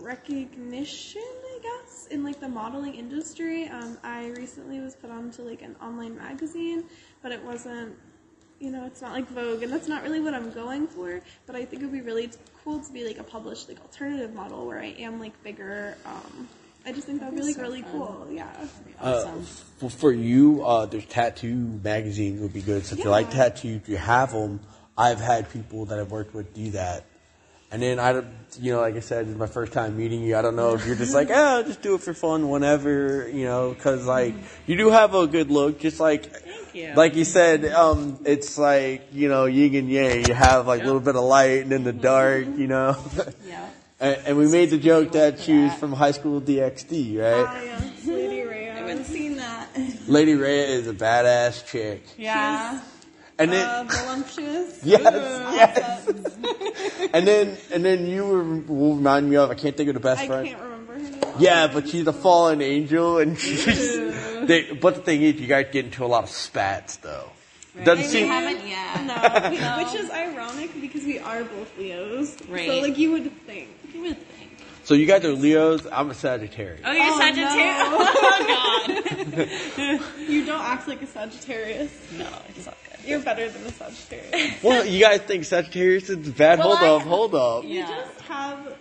recognition, 0.00 1.22
I 1.22 1.58
guess, 1.62 2.08
in 2.10 2.24
like 2.24 2.40
the 2.40 2.48
modeling 2.48 2.94
industry. 2.94 3.68
Um, 3.68 3.98
I 4.02 4.28
recently 4.28 4.80
was 4.80 4.94
put 4.94 5.10
onto 5.10 5.42
like 5.42 5.62
an 5.62 5.76
online 5.82 6.16
magazine, 6.16 6.84
but 7.22 7.32
it 7.32 7.42
wasn't. 7.42 7.96
You 8.60 8.70
know, 8.70 8.86
it's 8.86 9.02
not 9.02 9.12
like 9.12 9.28
Vogue, 9.28 9.62
and 9.62 9.72
that's 9.72 9.88
not 9.88 10.04
really 10.04 10.20
what 10.20 10.32
I'm 10.32 10.50
going 10.52 10.86
for. 10.86 11.20
But 11.44 11.56
I 11.56 11.64
think 11.64 11.82
it 11.82 11.86
would 11.86 11.92
be 11.92 12.00
really 12.00 12.30
cool 12.62 12.80
to 12.80 12.92
be 12.92 13.04
like 13.04 13.18
a 13.18 13.24
published 13.24 13.68
like 13.68 13.80
alternative 13.80 14.32
model 14.32 14.66
where 14.66 14.80
I 14.80 14.94
am 14.98 15.20
like 15.20 15.40
bigger. 15.42 15.98
Um, 16.06 16.48
I 16.86 16.92
just 16.92 17.06
think 17.06 17.20
that 17.20 17.30
would 17.32 17.38
be 17.40 17.46
like 17.46 17.54
so 17.56 17.62
really 17.62 17.82
fun. 17.82 17.90
cool. 17.92 18.26
Yeah. 18.30 18.46
awesome. 19.00 19.42
For, 19.78 19.90
for 19.90 20.12
you, 20.12 20.64
uh, 20.64 20.86
there's 20.86 21.06
tattoo 21.06 21.54
magazines 21.82 22.40
would 22.40 22.52
be 22.52 22.60
good. 22.62 22.84
So 22.84 22.94
if 22.96 23.04
you 23.04 23.10
like 23.10 23.28
Yeah. 23.32 23.44
tattoos, 23.48 23.88
you 23.88 23.96
have 23.96 24.32
them. 24.32 24.60
I've 24.96 25.20
had 25.20 25.50
people 25.50 25.86
that 25.86 25.98
I've 25.98 26.10
worked 26.10 26.34
with 26.34 26.52
do 26.54 26.70
that. 26.72 27.04
And 27.72 27.82
then 27.82 27.98
I, 27.98 28.12
don't- 28.12 28.26
you 28.60 28.70
know, 28.72 28.80
like 28.82 28.94
I 28.94 29.00
said, 29.00 29.26
it's 29.26 29.36
my 29.36 29.48
first 29.48 29.72
time 29.72 29.96
meeting 29.96 30.22
you. 30.22 30.36
I 30.36 30.42
don't 30.42 30.54
know 30.54 30.74
if 30.74 30.86
you're 30.86 30.94
just 30.94 31.12
like, 31.14 31.28
oh, 31.32 31.62
just 31.66 31.82
do 31.82 31.94
it 31.96 32.02
for 32.02 32.14
fun, 32.14 32.48
whenever, 32.48 33.28
you 33.28 33.44
know, 33.46 33.70
because 33.70 34.06
like 34.06 34.34
you 34.66 34.76
do 34.76 34.90
have 34.90 35.14
a 35.14 35.26
good 35.26 35.50
look, 35.50 35.80
just 35.80 35.98
like, 35.98 36.26
Thank 36.26 36.74
you. 36.74 36.92
like 36.94 37.16
you 37.16 37.24
said, 37.24 37.64
um, 37.64 38.18
it's 38.26 38.58
like 38.58 39.08
you 39.12 39.28
know, 39.28 39.46
yin 39.46 39.74
and 39.74 39.90
yang. 39.90 40.28
You 40.28 40.34
have 40.34 40.68
like 40.68 40.82
a 40.82 40.84
little 40.84 41.00
bit 41.00 41.16
of 41.16 41.24
light 41.24 41.62
and 41.62 41.72
then 41.72 41.82
the 41.82 41.92
dark, 41.92 42.44
you 42.46 42.68
know. 42.68 42.96
yeah. 43.48 43.68
And, 44.04 44.26
and 44.26 44.38
we 44.38 44.46
made 44.48 44.70
the 44.70 44.78
joke 44.78 45.12
that 45.12 45.40
she 45.40 45.54
was 45.64 45.74
from 45.74 45.92
High 45.92 46.12
School 46.12 46.40
DxD, 46.40 47.18
right? 47.20 47.46
I 47.46 47.62
am 47.64 47.92
Lady 48.06 48.42
Ray. 48.42 48.70
I 48.70 48.74
haven't 48.74 49.04
seen 49.06 49.36
that. 49.36 49.68
Lady 50.06 50.34
Ray 50.34 50.60
is 50.72 50.86
a 50.88 50.92
badass 50.92 51.66
chick, 51.66 52.02
Yeah. 52.18 52.80
and 53.38 53.52
then. 53.52 53.66
Uh, 53.66 53.84
voluptuous. 53.84 54.80
Yes, 54.84 55.02
yes. 55.54 57.08
and 57.14 57.26
then 57.26 57.56
and 57.72 57.84
then 57.84 58.06
you 58.06 58.26
were, 58.26 58.42
will 58.44 58.96
remind 58.96 59.30
me 59.30 59.36
of 59.36 59.50
I 59.50 59.54
can't 59.54 59.76
think 59.76 59.88
of 59.88 59.94
the 59.94 60.00
best 60.00 60.20
I 60.22 60.26
friend. 60.26 60.46
I 60.46 60.50
can't 60.50 60.62
remember 60.62 60.92
her 60.94 60.98
name. 61.00 61.20
Yeah, 61.38 61.66
but 61.72 61.88
she's 61.88 62.06
a 62.06 62.12
fallen 62.12 62.60
angel, 62.60 63.18
and 63.18 63.38
she's. 63.44 63.66
they, 64.46 64.72
but 64.80 64.96
the 64.96 65.00
thing 65.02 65.22
is, 65.22 65.40
you 65.40 65.46
guys 65.46 65.66
get 65.72 65.86
into 65.86 66.04
a 66.04 66.06
lot 66.06 66.24
of 66.24 66.30
spats 66.30 66.96
though. 66.98 67.30
Doesn't 67.82 68.04
We 68.04 68.10
seem. 68.10 68.28
haven't 68.28 68.66
yet. 68.68 69.02
No, 69.04 69.50
we- 69.50 69.58
No. 69.60 69.82
which 69.82 69.94
is 70.00 70.10
ironic 70.10 70.70
because 70.80 71.02
we 71.04 71.18
are 71.18 71.42
both 71.42 71.76
Leos. 71.78 72.36
Right. 72.48 72.68
So 72.68 72.78
like 72.80 72.98
you 72.98 73.12
would 73.12 73.32
think. 73.46 73.70
You 73.94 74.02
would 74.02 74.18
think. 74.18 74.50
So 74.84 74.92
you 74.94 75.06
guys 75.06 75.24
are 75.24 75.32
Leos. 75.32 75.86
I'm 75.90 76.10
a 76.10 76.14
Sagittarius. 76.14 76.82
Oh, 76.84 76.92
you're 76.92 77.04
Oh, 77.06 77.18
Sagittarius. 77.18 77.76
Oh 78.86 79.96
God. 79.96 80.00
You 80.28 80.44
don't 80.44 80.62
act 80.62 80.88
like 80.88 81.00
a 81.02 81.06
Sagittarius. 81.06 81.90
No, 82.18 82.28
it's 82.48 82.66
not 82.66 82.76
good. 82.90 83.08
You're 83.08 83.20
better 83.20 83.48
than 83.48 83.62
a 83.66 83.70
Sagittarius. 83.72 84.52
Well, 84.62 84.84
you 84.84 85.00
guys 85.00 85.20
think 85.22 85.44
Sagittarius 85.44 86.10
is 86.10 86.28
bad? 86.30 86.58
Well, 86.58 86.76
hold 86.76 86.90
I- 86.90 86.96
up, 86.96 87.02
hold 87.02 87.34
up. 87.34 87.64
You 87.64 87.78
Yeah. 87.80 87.86
just 88.04 88.20
have 88.22 88.76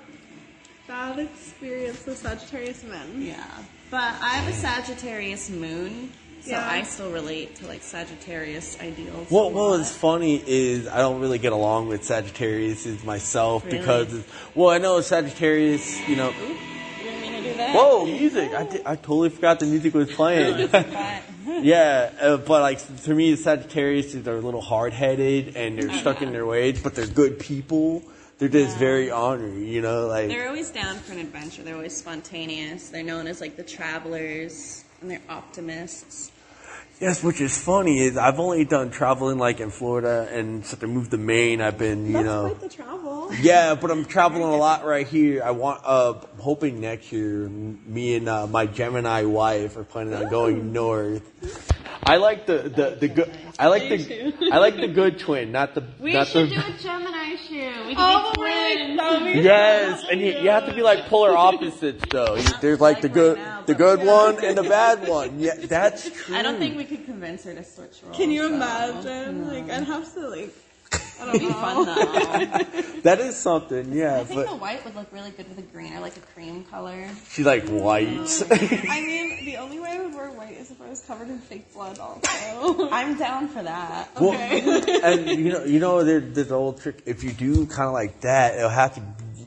bad 0.87 1.19
experience 1.19 2.05
with 2.05 2.17
Sagittarius 2.17 2.83
men. 2.83 3.21
Yeah, 3.21 3.43
but 3.89 4.01
I 4.21 4.29
have 4.35 4.47
a 4.51 4.55
Sagittarius 4.55 5.49
moon, 5.49 6.11
so 6.43 6.51
Yeah. 6.51 6.67
I 6.69 6.83
still 6.83 7.11
relate 7.11 7.55
to 7.57 7.67
like 7.67 7.81
Sagittarius 7.83 8.77
ideals. 8.81 9.29
What 9.29 9.43
a 9.43 9.49
what 9.49 9.53
lot. 9.55 9.77
was 9.79 9.91
funny 9.95 10.43
is 10.45 10.87
I 10.87 10.97
don't 10.97 11.21
really 11.21 11.39
get 11.39 11.53
along 11.53 11.87
with 11.87 12.03
Sagittarius 12.03 12.85
myself 13.03 13.65
Really? 13.65 13.79
because 13.79 14.23
well 14.55 14.69
I 14.69 14.77
know 14.77 15.01
Sagittarius 15.01 15.99
you 16.07 16.15
know 16.15 16.29
You 16.31 17.03
didn't 17.03 17.21
mean 17.21 17.33
to 17.43 17.49
do 17.51 17.57
that. 17.57 17.75
whoa 17.75 18.05
music 18.05 18.53
I, 18.53 18.63
di- 18.65 18.81
I 18.85 18.95
totally 18.95 19.29
forgot 19.29 19.59
the 19.59 19.65
music 19.67 19.93
was 19.93 20.11
playing 20.11 20.69
Yeah, 21.63 22.11
uh, 22.21 22.37
but 22.37 22.61
like 22.61 22.79
to 23.03 23.13
me, 23.13 23.31
the 23.31 23.37
Sagittarius 23.37 24.13
they're 24.13 24.35
a 24.37 24.41
little 24.41 24.61
hard 24.61 24.91
headed 24.93 25.55
and 25.55 25.77
they're 25.77 25.93
stuck 25.99 26.21
in 26.21 26.31
their 26.31 26.45
ways, 26.45 26.81
but 26.81 26.95
they're 26.95 27.05
good 27.07 27.37
people. 27.39 28.01
They're 28.39 28.49
just 28.49 28.77
very 28.77 29.11
honorary, 29.11 29.69
you 29.69 29.81
know. 29.81 30.07
Like 30.07 30.27
They're 30.29 30.47
always 30.47 30.71
down 30.71 30.97
for 30.97 31.13
an 31.13 31.19
adventure. 31.19 31.61
They're 31.63 31.75
always 31.75 31.95
spontaneous. 31.95 32.89
They're 32.89 33.03
known 33.03 33.27
as 33.27 33.39
like 33.39 33.55
the 33.55 33.63
travelers, 33.63 34.83
and 35.01 35.11
they're 35.11 35.21
optimists. 35.29 36.31
Yes, 37.03 37.21
which 37.21 37.41
is 37.41 37.57
funny 37.57 37.99
is 37.99 38.17
I've 38.17 38.39
only 38.39 38.63
done 38.63 38.89
traveling 38.89 39.37
like 39.37 39.59
in 39.59 39.69
Florida 39.69 40.27
and 40.31 40.65
since 40.65 40.81
I 40.81 40.87
moved 40.87 41.11
to 41.11 41.17
Maine, 41.17 41.59
I've 41.61 41.77
been 41.77 42.05
you 42.05 42.13
That's 42.13 42.25
know. 42.25 42.49
quite 42.49 42.61
the 42.61 42.69
travel. 42.69 43.33
Yeah, 43.41 43.75
but 43.75 43.91
I'm 43.91 44.05
traveling 44.15 44.43
a 44.43 44.55
lot 44.55 44.85
right 44.85 45.05
here. 45.05 45.43
I 45.43 45.51
want, 45.51 45.81
uh, 45.83 46.13
I'm 46.13 46.39
hoping 46.39 46.79
next 46.79 47.11
year, 47.11 47.49
me 47.49 48.15
and 48.15 48.29
uh, 48.29 48.47
my 48.47 48.65
Gemini 48.65 49.23
wife 49.23 49.75
are 49.75 49.83
planning 49.83 50.13
on 50.13 50.29
going 50.29 50.71
north. 50.71 51.72
I 52.05 52.17
like 52.17 52.45
the 52.45 52.57
the, 52.69 52.97
the 52.99 53.07
good. 53.07 53.31
I 53.59 53.67
like 53.67 53.83
the 53.83 54.49
I 54.51 54.57
like 54.57 54.75
the 54.75 54.87
good 54.87 55.19
twin, 55.19 55.51
not 55.51 55.75
the 55.75 55.83
We 55.99 56.13
not 56.13 56.27
should 56.27 56.49
the. 56.49 56.55
Do 56.55 56.61
a 56.61 56.77
Gemini 56.77 57.35
shoe. 57.35 57.87
We 57.87 57.95
Oh, 57.97 58.41
really? 58.41 58.95
That 58.97 59.21
would 59.21 59.33
be 59.33 59.39
Yes, 59.41 60.03
and 60.11 60.19
you, 60.19 60.27
you 60.39 60.49
have 60.49 60.65
to 60.67 60.73
be 60.73 60.81
like 60.81 61.05
polar 61.07 61.35
opposites 61.37 62.03
though. 62.11 62.35
You- 62.35 62.53
There's 62.61 62.81
like 62.81 63.01
the 63.01 63.09
good, 63.09 63.37
right 63.37 63.45
now, 63.45 63.61
the 63.61 63.73
but- 63.73 63.77
good 63.77 64.07
one 64.07 64.43
and 64.43 64.57
the 64.57 64.63
bad 64.63 65.07
one. 65.07 65.39
Yeah, 65.39 65.53
that's 65.55 66.09
true. 66.09 66.35
I 66.35 66.41
don't 66.41 66.57
think 66.57 66.77
we 66.77 66.85
could 66.85 67.05
convince 67.05 67.43
her 67.45 67.53
to 67.53 67.63
switch 67.63 68.01
roles. 68.03 68.17
Can 68.17 68.31
you 68.31 68.49
though. 68.49 68.55
imagine? 68.55 69.47
Like 69.47 69.69
I'd 69.69 69.83
have 69.83 70.11
to 70.15 70.27
like 70.29 70.53
I 71.21 71.29
It'd 71.29 71.41
be 71.41 71.47
fun 71.47 71.75
oh. 71.77 71.85
though. 71.85 73.01
that 73.01 73.19
is 73.19 73.35
something. 73.37 73.91
Yeah, 73.93 74.19
I 74.19 74.23
think 74.23 74.41
the 74.41 74.45
but 74.47 74.59
white 74.59 74.83
would 74.85 74.95
look 74.95 75.07
really 75.11 75.31
good 75.31 75.47
with 75.49 75.57
a 75.57 75.61
green 75.61 75.93
or 75.93 75.99
like 76.01 76.17
a 76.17 76.21
cream 76.33 76.63
color. 76.65 77.07
she's 77.29 77.45
like 77.45 77.67
white. 77.69 78.07
I 78.51 79.01
mean, 79.01 79.45
the 79.45 79.57
only 79.57 79.79
way 79.79 79.91
I 79.91 79.99
would 80.01 80.13
wear 80.13 80.29
white 80.31 80.53
is 80.57 80.71
if 80.71 80.81
I 80.81 80.89
was 80.89 81.01
covered 81.01 81.29
in 81.29 81.39
fake 81.39 81.73
blood 81.73 81.99
also. 81.99 82.89
I'm 82.91 83.17
down 83.17 83.47
for 83.47 83.63
that. 83.63 84.09
Okay. 84.19 84.99
and 85.03 85.27
you 85.39 85.51
know, 85.53 85.63
you 85.63 85.79
know, 85.79 86.03
there, 86.03 86.19
there's 86.19 86.47
an 86.47 86.53
old 86.53 86.81
trick. 86.81 87.01
If 87.05 87.23
you 87.23 87.31
do 87.31 87.65
kind 87.67 87.87
of 87.87 87.93
like 87.93 88.21
that, 88.21 88.55
it'll 88.57 88.69
have 88.69 88.95
to. 88.95 89.01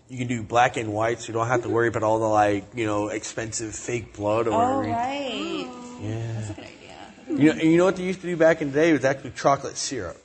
you 0.09 0.19
can 0.19 0.29
do 0.29 0.43
black 0.43 0.77
and 0.77 0.93
white, 0.93 1.21
so 1.21 1.29
you 1.29 1.35
don't 1.35 1.49
have 1.49 1.63
to 1.63 1.69
worry 1.69 1.89
about 1.89 2.03
all 2.03 2.19
the 2.19 2.27
like 2.27 2.65
you 2.75 2.87
know 2.87 3.09
expensive 3.09 3.75
fake 3.75 4.15
blood 4.15 4.47
or 4.49 4.53
Oh, 4.53 4.79
whatever. 4.79 4.97
right. 4.97 5.69
Yeah. 6.01 6.33
That's 6.33 6.51
a 6.51 6.55
good 6.55 6.65
idea. 6.65 6.73
You 7.29 7.47
know, 7.47 7.53
and 7.61 7.71
you 7.73 7.77
know 7.77 7.85
what 7.85 7.97
they 7.97 8.05
used 8.05 8.21
to 8.21 8.27
do 8.27 8.37
back 8.37 8.63
in 8.63 8.71
the 8.73 8.75
day 8.79 8.93
was 8.93 9.05
actually 9.05 9.33
chocolate 9.33 9.77
syrup. 9.77 10.17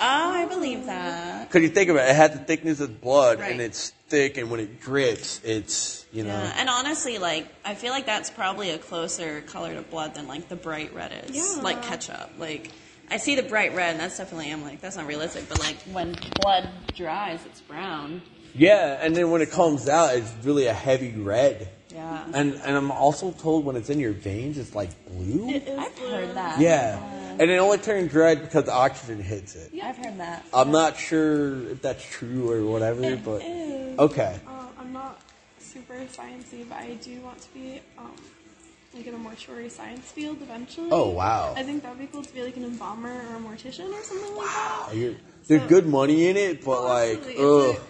Oh, 0.00 0.30
I 0.32 0.46
believe 0.46 0.86
that. 0.86 1.48
Because 1.48 1.62
you 1.62 1.68
think 1.68 1.90
about 1.90 2.06
it, 2.06 2.10
it 2.10 2.16
had 2.16 2.32
the 2.32 2.38
thickness 2.38 2.80
of 2.80 3.00
blood, 3.00 3.38
Right. 3.40 3.52
and 3.52 3.60
it's 3.60 3.92
thick, 4.08 4.36
and 4.38 4.50
when 4.50 4.60
it 4.60 4.80
drips, 4.80 5.40
it's 5.44 6.06
you 6.12 6.24
know. 6.24 6.30
Yeah, 6.30 6.54
and 6.56 6.68
honestly, 6.70 7.18
like 7.18 7.46
I 7.64 7.74
feel 7.74 7.92
like 7.92 8.06
that's 8.06 8.30
probably 8.30 8.70
a 8.70 8.78
closer 8.78 9.42
color 9.42 9.74
to 9.74 9.82
blood 9.82 10.14
than 10.14 10.26
like 10.26 10.48
the 10.48 10.56
bright 10.56 10.94
red 10.94 11.12
is, 11.28 11.36
Yeah. 11.36 11.62
like 11.62 11.82
ketchup. 11.82 12.30
Like 12.38 12.70
I 13.10 13.18
see 13.18 13.34
the 13.34 13.42
bright 13.42 13.74
red, 13.74 13.90
and 13.92 14.00
that's 14.00 14.16
definitely 14.18 14.50
I'm 14.50 14.62
like 14.62 14.80
that's 14.80 14.96
not 14.96 15.06
realistic. 15.06 15.48
But 15.48 15.58
like 15.60 15.76
when 15.92 16.16
blood 16.40 16.68
dries, 16.96 17.40
it's 17.44 17.60
brown. 17.60 18.22
Yeah, 18.54 18.98
and 19.00 19.14
then 19.14 19.30
when 19.30 19.42
it 19.42 19.50
comes 19.50 19.88
out, 19.88 20.16
it's 20.16 20.32
really 20.42 20.66
a 20.66 20.72
heavy 20.72 21.12
red. 21.12 21.68
Yeah, 21.94 22.24
And 22.32 22.54
and 22.64 22.76
I'm 22.76 22.90
also 22.90 23.32
told 23.32 23.64
when 23.64 23.76
it's 23.76 23.90
in 23.90 24.00
your 24.00 24.12
veins, 24.12 24.56
it's 24.58 24.74
like 24.74 24.90
blue. 25.06 25.50
It 25.50 25.68
is 25.68 25.78
I've 25.78 25.94
blue. 25.96 26.08
heard 26.10 26.34
that. 26.36 26.58
Yeah, 26.60 26.98
and 27.40 27.50
it 27.50 27.56
only 27.58 27.78
turns 27.78 28.12
red 28.14 28.42
because 28.42 28.64
the 28.64 28.72
oxygen 28.72 29.20
hits 29.22 29.56
it. 29.56 29.70
Yeah, 29.72 29.88
I've 29.88 29.96
heard 29.96 30.18
that. 30.18 30.44
I'm 30.54 30.70
not 30.70 30.96
sure 30.96 31.68
if 31.70 31.82
that's 31.82 32.04
true 32.04 32.50
or 32.50 32.64
whatever, 32.70 33.02
It 33.02 33.24
but 33.24 33.42
is. 33.42 33.98
okay. 33.98 34.38
Uh, 34.46 34.66
I'm 34.78 34.92
not 34.92 35.20
super 35.58 35.94
sciencey, 35.94 36.68
but 36.68 36.78
I 36.78 36.94
do 37.02 37.20
want 37.22 37.40
to 37.40 37.52
be 37.54 37.80
um, 37.98 38.12
like 38.94 39.06
in 39.06 39.14
a 39.14 39.18
mortuary 39.18 39.68
science 39.68 40.10
field 40.12 40.38
eventually. 40.42 40.88
Oh 40.92 41.10
wow. 41.10 41.54
I 41.56 41.62
think 41.62 41.82
that'd 41.82 41.98
be 41.98 42.06
cool 42.06 42.22
to 42.22 42.32
be 42.34 42.42
like 42.42 42.56
an 42.56 42.64
embalmer 42.64 43.10
or 43.30 43.36
a 43.36 43.40
mortician 43.40 43.90
or 43.92 44.02
something 44.02 44.36
like 44.36 44.46
Wow, 44.46 44.86
that. 44.88 44.96
you're, 44.96 45.14
there's 45.48 45.62
So- 45.62 45.68
good 45.68 45.86
money 45.86 46.28
in 46.28 46.36
it, 46.36 46.64
but 46.64 46.84
like, 46.84 47.18
Absolutely. 47.18 47.32
It's 47.32 47.40
ugh, 47.40 47.68
like- 47.74 47.80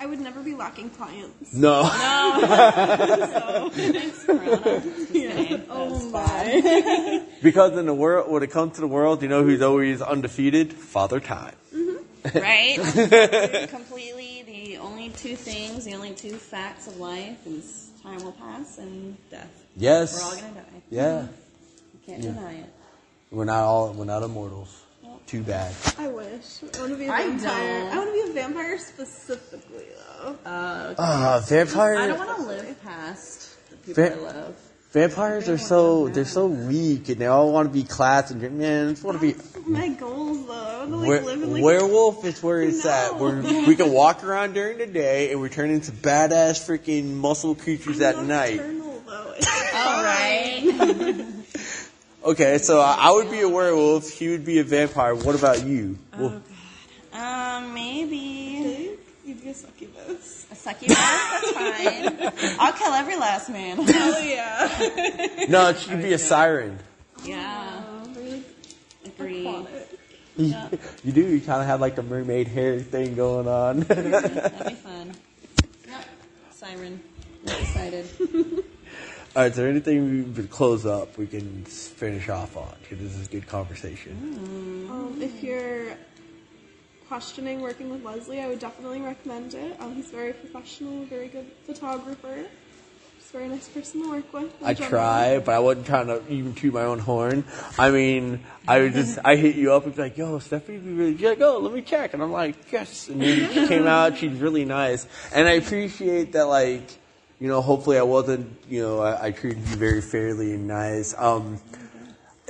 I 0.00 0.06
would 0.06 0.20
never 0.20 0.40
be 0.42 0.54
lacking 0.54 0.90
clients. 0.90 1.52
no. 1.52 1.88
Thanks, 3.72 4.24
Corona. 4.24 4.80
Just 4.80 5.12
kidding. 5.12 5.66
Oh 5.68 6.10
my. 6.10 7.24
because 7.42 7.76
in 7.76 7.86
the 7.86 7.94
world, 7.94 8.30
when 8.30 8.44
it 8.44 8.50
comes 8.50 8.74
to 8.76 8.80
the 8.80 8.86
world, 8.86 9.22
you 9.22 9.28
know 9.28 9.42
who's 9.42 9.60
always 9.60 10.00
undefeated? 10.00 10.72
Father 10.72 11.18
Time. 11.18 11.56
Mm-hmm. 11.74 12.38
right? 12.38 13.68
Completely. 13.70 14.44
The 14.46 14.76
only 14.78 15.08
two 15.10 15.34
things, 15.34 15.84
the 15.84 15.94
only 15.94 16.14
two 16.14 16.36
facts 16.36 16.86
of 16.86 16.98
life 16.98 17.44
is 17.46 17.90
time 18.02 18.22
will 18.22 18.32
pass 18.32 18.78
and 18.78 19.16
death. 19.30 19.66
Yes. 19.76 20.14
We're 20.16 20.24
all 20.28 20.36
gonna 20.36 20.54
die. 20.54 20.82
Yeah. 20.90 21.22
You 21.22 22.00
can't 22.06 22.22
deny 22.22 22.54
it. 22.54 22.72
We're 23.30 23.44
not 23.44 23.64
all. 23.64 23.92
We're 23.92 24.04
not 24.04 24.22
immortals. 24.22 24.84
Too 25.26 25.42
bad. 25.42 25.74
I 25.98 26.08
wish. 26.08 26.62
I 26.74 26.80
want 26.80 26.92
to 26.92 26.96
be 26.98 27.06
a 27.06 27.12
I 27.12 27.26
vampire. 27.26 27.80
don't. 27.84 27.92
I 27.92 27.96
want 27.98 28.08
to 28.08 28.24
be 28.24 28.30
a 28.30 28.32
vampire 28.34 28.78
specifically 28.78 29.84
though. 30.22 30.36
Uh, 30.44 30.94
Ah, 30.98 31.44
vampires. 31.46 31.98
I 31.98 32.06
don't 32.06 32.18
want 32.18 32.36
to 32.38 32.42
live 32.44 32.82
past 32.82 33.56
the 33.70 33.76
people 33.76 34.04
Va- 34.04 34.12
I 34.14 34.18
love. 34.18 34.54
Vampires 34.92 35.50
are 35.50 35.58
so 35.58 36.08
they're 36.08 36.24
so 36.24 36.46
weak 36.46 37.10
and 37.10 37.18
they 37.20 37.26
all 37.26 37.52
want 37.52 37.68
to 37.68 37.72
be 37.72 37.82
class 37.84 38.30
and 38.30 38.40
drink. 38.40 38.54
man, 38.54 38.88
I 38.88 38.90
just 38.92 39.04
want 39.04 39.20
to 39.20 39.34
be 39.34 39.38
My 39.66 39.88
goals 39.88 40.46
though. 40.46 40.54
I 40.54 40.78
want 40.78 40.90
to 40.92 40.96
like 40.96 41.08
Were- 41.08 41.20
live 41.20 41.42
in 41.42 41.52
like 41.52 41.62
werewolf 41.62 42.24
is 42.24 42.42
where 42.42 42.62
it's 42.62 42.86
at. 42.86 43.12
No. 43.12 43.18
Where 43.22 43.42
we 43.66 43.76
can 43.76 43.92
walk 43.92 44.24
around 44.24 44.54
during 44.54 44.78
the 44.78 44.86
day 44.86 45.30
and 45.30 45.42
we 45.42 45.50
turn 45.50 45.68
into 45.70 45.92
badass 45.92 46.58
freaking 46.66 47.12
muscle 47.16 47.54
creatures 47.54 48.00
at 48.00 48.16
night. 48.24 48.56
Nocturnal, 48.56 49.02
though. 49.06 49.34
It's 49.36 49.46
All 49.74 50.02
right. 50.02 51.26
Okay, 52.24 52.58
so 52.58 52.80
I 52.80 52.96
I 52.98 53.10
would 53.12 53.30
be 53.30 53.40
a 53.40 53.48
werewolf. 53.48 54.10
He 54.10 54.28
would 54.28 54.44
be 54.44 54.58
a 54.58 54.64
vampire. 54.64 55.14
What 55.14 55.34
about 55.34 55.64
you? 55.64 55.98
Oh, 56.14 56.18
Well, 56.18 56.42
Um, 57.12 57.74
maybe 57.74 58.96
you'd 59.24 59.40
be 59.42 59.48
a 59.50 59.54
succubus. 59.54 60.46
a 60.50 60.54
succubus. 60.54 60.96
That's 60.96 61.50
fine. 61.52 62.56
I'll 62.60 62.72
kill 62.72 62.92
every 62.92 63.16
last 63.16 63.48
man. 63.50 63.78
Oh 63.80 64.18
yeah. 64.18 65.46
no, 65.48 65.72
she 65.74 65.88
could 65.90 66.02
be 66.02 66.12
a 66.12 66.18
siren. 66.18 66.78
yeah. 67.24 67.82
Agree. 69.06 69.46
aquatic. 69.46 69.98
You 71.04 71.12
do. 71.12 71.22
You 71.26 71.40
kind 71.40 71.60
of 71.62 71.66
have 71.66 71.80
like 71.80 71.98
a 71.98 72.02
mermaid 72.02 72.46
hair 72.48 72.78
thing 72.80 73.14
going 73.16 73.48
on. 73.48 73.80
That'd 73.80 74.66
be 74.66 74.74
fun. 74.74 75.12
Yep. 75.88 76.04
Siren. 76.52 77.00
We're 77.46 77.58
excited. 77.58 78.06
All 79.38 79.44
right, 79.44 79.52
is 79.52 79.56
there 79.56 79.68
anything 79.68 80.26
we 80.26 80.34
could 80.34 80.50
close 80.50 80.84
up 80.84 81.16
we 81.16 81.28
can 81.28 81.64
finish 81.64 82.28
off 82.28 82.56
on? 82.56 82.74
'Cause 82.82 82.98
this 82.98 83.14
is 83.16 83.28
a 83.28 83.30
good 83.30 83.46
conversation. 83.46 84.88
Um, 84.90 85.16
if 85.22 85.44
you're 85.44 85.96
questioning 87.06 87.60
working 87.60 87.88
with 87.88 88.02
Leslie, 88.02 88.40
I 88.40 88.48
would 88.48 88.58
definitely 88.58 89.00
recommend 89.00 89.54
it. 89.54 89.76
Um, 89.78 89.94
he's 89.94 90.10
very 90.10 90.32
professional, 90.32 91.04
very 91.04 91.28
good 91.28 91.46
photographer. 91.66 92.46
Just 93.20 93.28
a 93.32 93.32
very 93.32 93.48
nice 93.48 93.68
person 93.68 94.02
to 94.02 94.10
work 94.10 94.32
with. 94.32 94.52
I 94.60 94.74
general. 94.74 94.90
try, 94.90 95.38
but 95.38 95.54
I 95.54 95.60
wasn't 95.60 95.86
trying 95.86 96.08
to 96.08 96.20
even 96.28 96.52
toot 96.56 96.74
my 96.74 96.82
own 96.82 96.98
horn. 96.98 97.44
I 97.78 97.92
mean, 97.92 98.40
I 98.66 98.80
would 98.80 98.92
just, 98.94 99.20
I 99.24 99.36
hit 99.36 99.54
you 99.54 99.72
up 99.72 99.86
and 99.86 99.94
be 99.94 100.02
like, 100.02 100.18
yo, 100.18 100.40
Stephanie, 100.40 100.78
be 100.78 100.90
really 100.90 101.14
good. 101.14 101.38
Go, 101.38 101.58
let 101.58 101.72
me 101.72 101.82
check. 101.82 102.12
And 102.12 102.24
I'm 102.24 102.32
like, 102.32 102.56
yes. 102.72 103.08
And 103.08 103.22
then 103.22 103.52
she 103.52 103.68
came 103.68 103.86
out, 103.86 104.18
she's 104.18 104.32
really 104.40 104.64
nice. 104.64 105.06
And 105.32 105.46
I 105.46 105.52
appreciate 105.52 106.32
that, 106.32 106.48
like, 106.48 106.82
you 107.40 107.48
know, 107.48 107.60
hopefully 107.60 107.98
I 107.98 108.02
wasn't, 108.02 108.56
you 108.68 108.82
know, 108.82 109.00
I, 109.00 109.26
I 109.26 109.30
treated 109.30 109.58
you 109.68 109.76
very 109.76 110.00
fairly 110.00 110.52
and 110.54 110.66
nice. 110.66 111.14
Um, 111.16 111.60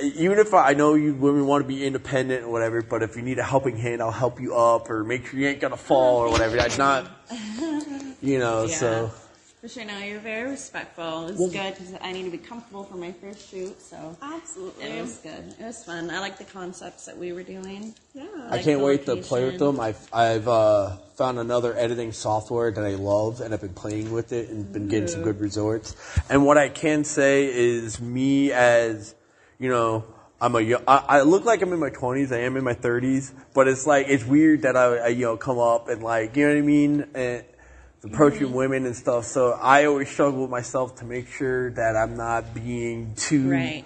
even 0.01 0.39
if 0.39 0.53
I, 0.53 0.69
I 0.69 0.73
know 0.73 0.93
you 0.93 1.13
women 1.13 1.45
want 1.45 1.63
to 1.63 1.67
be 1.67 1.85
independent 1.85 2.45
or 2.45 2.49
whatever, 2.49 2.81
but 2.81 3.03
if 3.03 3.15
you 3.15 3.21
need 3.21 3.37
a 3.37 3.43
helping 3.43 3.77
hand, 3.77 4.01
I'll 4.01 4.11
help 4.11 4.39
you 4.41 4.55
up 4.55 4.89
or 4.89 5.03
make 5.03 5.27
sure 5.27 5.39
you 5.39 5.47
ain't 5.47 5.59
gonna 5.59 5.77
fall 5.77 6.17
or 6.17 6.31
whatever. 6.31 6.59
I'm 6.59 6.77
not, 6.77 7.05
you 8.21 8.39
know, 8.39 8.67
so. 8.67 9.11
For 9.61 9.67
sure, 9.67 9.83
no, 9.83 9.97
you're 9.99 10.21
very 10.21 10.49
respectful. 10.49 11.27
It's 11.27 11.37
good 11.37 11.73
because 11.73 11.93
I 12.01 12.13
need 12.13 12.23
to 12.23 12.31
be 12.31 12.37
comfortable 12.37 12.85
for 12.85 12.95
my 12.95 13.11
first 13.11 13.49
shoot, 13.51 13.81
so 13.81 14.15
Absolutely. 14.21 14.85
it 14.85 15.01
was 15.01 15.17
good. 15.17 15.53
It 15.59 15.65
was 15.65 15.83
fun. 15.83 16.09
I 16.09 16.21
like 16.21 16.37
the 16.37 16.45
concepts 16.45 17.05
that 17.07 17.17
we 17.17 17.33
were 17.33 17.43
doing. 17.43 17.93
yeah. 18.13 18.23
I 18.47 18.51
like 18.51 18.63
can't 18.63 18.79
the 18.79 18.85
wait 18.85 19.05
to 19.07 19.17
play 19.17 19.43
with 19.43 19.59
them. 19.59 19.81
I've 19.81 20.07
I've 20.13 20.47
uh, 20.47 20.95
found 21.17 21.39
another 21.39 21.77
editing 21.77 22.13
software 22.13 22.71
that 22.71 22.85
I 22.85 22.95
love, 22.95 23.41
and 23.41 23.53
I've 23.53 23.59
been 23.59 23.73
playing 23.73 24.13
with 24.13 24.31
it 24.31 24.47
and 24.49 24.71
been 24.71 24.87
getting 24.87 25.09
some 25.09 25.23
good 25.23 25.41
results. 25.41 25.93
And 26.29 26.45
what 26.45 26.57
I 26.57 26.69
can 26.69 27.03
say 27.03 27.53
is, 27.53 27.99
me 27.99 28.53
as 28.53 29.13
you 29.59 29.69
know, 29.69 30.05
I'm 30.39 30.55
a 30.55 30.61
yo- 30.61 30.83
I, 30.87 31.03
I 31.09 31.21
look 31.23 31.43
like 31.43 31.61
I'm 31.61 31.73
in 31.73 31.79
my 31.79 31.89
20s. 31.89 32.31
I 32.31 32.43
am 32.43 32.55
in 32.55 32.63
my 32.63 32.75
30s, 32.75 33.33
but 33.53 33.67
it's 33.67 33.85
like 33.85 34.07
it's 34.07 34.23
weird 34.23 34.61
that 34.61 34.77
I, 34.77 34.83
I 34.99 35.07
you 35.09 35.25
know 35.25 35.35
come 35.35 35.59
up 35.59 35.89
and 35.89 36.01
like 36.01 36.37
you 36.37 36.47
know 36.47 36.53
what 36.53 36.59
I 36.59 36.65
mean. 36.65 37.07
And, 37.13 37.43
approaching 38.03 38.53
women 38.53 38.85
and 38.85 38.95
stuff 38.95 39.25
so 39.25 39.51
i 39.61 39.85
always 39.85 40.09
struggle 40.09 40.41
with 40.41 40.49
myself 40.49 40.95
to 40.95 41.05
make 41.05 41.27
sure 41.27 41.69
that 41.71 41.95
i'm 41.95 42.15
not 42.15 42.53
being 42.53 43.13
too 43.15 43.49
Right. 43.51 43.85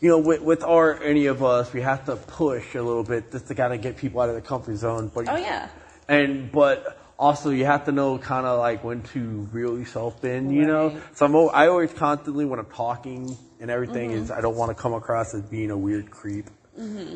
you 0.00 0.08
know, 0.10 0.18
with, 0.18 0.42
with 0.42 0.62
our 0.62 1.02
any 1.02 1.26
of 1.26 1.42
us, 1.42 1.72
we 1.72 1.80
have 1.80 2.04
to 2.06 2.16
push 2.16 2.74
a 2.74 2.82
little 2.82 3.04
bit 3.04 3.32
just 3.32 3.48
to 3.48 3.54
kind 3.54 3.72
of 3.72 3.80
get 3.80 3.96
people 3.96 4.20
out 4.20 4.28
of 4.28 4.34
the 4.34 4.42
comfort 4.42 4.76
zone. 4.76 5.10
But 5.14 5.28
Oh 5.30 5.36
yeah. 5.36 5.68
and 6.08 6.52
but 6.52 6.98
also 7.18 7.48
you 7.50 7.64
have 7.64 7.86
to 7.86 7.92
know 7.92 8.18
kind 8.18 8.44
of 8.44 8.58
like 8.58 8.84
when 8.84 9.00
to 9.14 9.48
reel 9.52 9.78
yourself 9.78 10.22
in, 10.24 10.50
you 10.50 10.66
know. 10.66 11.00
So 11.14 11.24
I'm, 11.24 11.34
I 11.54 11.68
always 11.68 11.92
constantly 11.94 12.44
when 12.44 12.58
I'm 12.58 12.66
talking 12.66 13.34
and 13.60 13.70
everything 13.70 14.10
Mm-hmm. 14.10 14.24
is 14.24 14.30
I 14.30 14.42
don't 14.42 14.56
want 14.56 14.76
to 14.76 14.82
come 14.82 14.92
across 14.92 15.32
as 15.32 15.40
being 15.42 15.70
a 15.70 15.78
weird 15.78 16.10
creep. 16.10 16.50